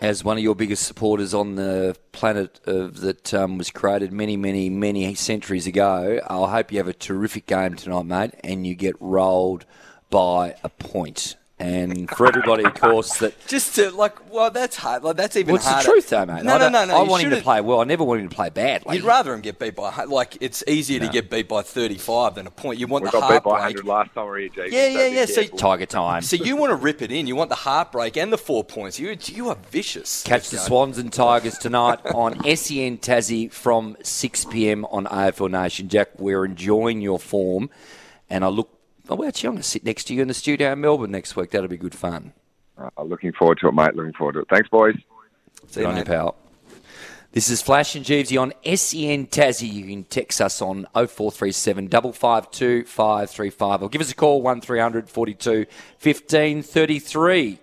As 0.00 0.24
one 0.24 0.36
of 0.36 0.42
your 0.42 0.54
biggest 0.54 0.84
supporters 0.84 1.34
on 1.34 1.54
the 1.54 1.96
planet 2.12 2.60
of, 2.66 3.00
that 3.00 3.32
um, 3.32 3.58
was 3.58 3.70
created 3.70 4.12
many, 4.12 4.36
many, 4.36 4.68
many 4.68 5.14
centuries 5.14 5.66
ago, 5.66 6.20
I 6.28 6.50
hope 6.50 6.72
you 6.72 6.78
have 6.78 6.88
a 6.88 6.92
terrific 6.92 7.46
game 7.46 7.76
tonight, 7.76 8.06
mate, 8.06 8.34
and 8.42 8.66
you 8.66 8.74
get 8.74 8.96
rolled 9.00 9.64
by 10.10 10.56
a 10.64 10.68
point. 10.68 11.36
And 11.56 12.10
for 12.10 12.26
everybody, 12.26 12.64
of 12.64 12.74
course, 12.74 13.18
that 13.18 13.34
Just 13.46 13.76
to 13.76 13.92
like, 13.92 14.28
well, 14.32 14.50
that's 14.50 14.74
hard. 14.74 15.04
Like 15.04 15.16
that's 15.16 15.36
even 15.36 15.52
well, 15.54 15.62
it's 15.62 15.84
the 15.84 15.88
truth, 15.88 16.08
though, 16.08 16.26
mate. 16.26 16.42
No, 16.42 16.58
no, 16.58 16.68
no, 16.68 16.84
no. 16.84 16.96
I 16.96 17.04
you 17.04 17.08
want 17.08 17.22
him 17.22 17.30
to 17.30 17.40
play 17.42 17.60
well. 17.60 17.80
I 17.80 17.84
never 17.84 18.02
want 18.02 18.20
him 18.22 18.28
to 18.28 18.34
play 18.34 18.50
badly. 18.50 18.96
You'd 18.96 19.04
rather 19.04 19.32
him 19.32 19.40
get 19.40 19.60
beat 19.60 19.76
by 19.76 20.04
like 20.04 20.36
it's 20.40 20.64
easier 20.66 20.98
to 20.98 21.08
get 21.08 21.30
beat 21.30 21.48
by 21.48 21.62
35 21.62 22.34
than 22.34 22.48
a 22.48 22.50
point. 22.50 22.80
You 22.80 22.88
want 22.88 23.04
We 23.04 23.10
the 23.10 23.20
got 23.20 23.30
beat 23.30 23.44
by 23.44 23.60
heartbreak. 23.60 23.84
100 23.84 23.86
last 23.86 24.14
time 24.14 24.24
we 24.24 24.30
were 24.30 24.38
here, 24.38 24.48
Jason. 24.48 24.72
Yeah, 24.72 24.92
so 24.92 24.98
yeah, 24.98 25.06
yeah. 25.06 25.24
So. 25.26 25.56
Tiger 25.56 25.86
time. 25.86 26.22
So 26.34 26.36
you 26.36 26.56
want 26.56 26.70
to 26.70 26.76
rip 26.76 27.02
it 27.02 27.12
in. 27.12 27.28
You 27.28 27.36
want 27.36 27.50
the 27.50 27.56
heartbreak 27.56 28.16
and 28.16 28.32
the 28.32 28.38
four 28.38 28.64
points. 28.64 28.98
You 28.98 29.16
you 29.26 29.48
are 29.50 29.56
vicious. 29.70 30.24
Catch 30.24 30.50
the 30.50 30.58
Swans 30.58 30.98
and 30.98 31.12
Tigers 31.12 31.56
tonight 31.58 32.00
on 32.06 32.34
SEN 32.56 32.98
Tassie 32.98 33.52
from 33.52 33.96
6 34.02 34.46
p.m. 34.46 34.84
on 34.86 35.04
AFL 35.04 35.50
Nation. 35.52 35.88
Jack, 35.88 36.08
we're 36.18 36.44
enjoying 36.44 37.00
your 37.00 37.20
form, 37.20 37.70
and 38.28 38.44
I 38.44 38.48
look. 38.48 38.70
Oh, 39.08 39.16
well, 39.16 39.28
actually, 39.28 39.48
I'm 39.48 39.54
going 39.54 39.62
to 39.62 39.68
sit 39.68 39.84
next 39.84 40.04
to 40.04 40.14
you 40.14 40.22
in 40.22 40.28
the 40.28 40.34
studio 40.34 40.72
in 40.72 40.80
Melbourne 40.80 41.10
next 41.10 41.36
week. 41.36 41.50
That'll 41.50 41.68
be 41.68 41.76
good 41.76 41.94
fun. 41.94 42.32
Uh, 42.78 43.02
looking 43.02 43.32
forward 43.32 43.58
to 43.60 43.68
it, 43.68 43.74
mate. 43.74 43.94
Looking 43.94 44.14
forward 44.14 44.32
to 44.34 44.40
it. 44.40 44.48
Thanks, 44.48 44.68
boys. 44.68 44.96
See 45.68 45.80
you, 45.80 45.86
on 45.86 45.94
you, 45.94 46.00
mate. 46.00 46.06
pal. 46.06 46.36
This 47.32 47.50
is 47.50 47.60
Flash 47.60 47.96
and 47.96 48.04
Jeevesy 48.04 48.40
on 48.40 48.52
SEN 48.64 49.26
Tassie. 49.26 49.70
You 49.70 49.86
can 49.86 50.04
text 50.04 50.40
us 50.40 50.62
on 50.62 50.86
0437 50.94 51.88
552 51.88 52.84
535 52.84 53.82
or 53.82 53.88
give 53.88 54.00
us 54.00 54.12
a 54.12 54.14
call 54.14 54.40
1300 54.40 55.10
42 55.10 55.66
15 55.98 56.62
33. 56.62 57.58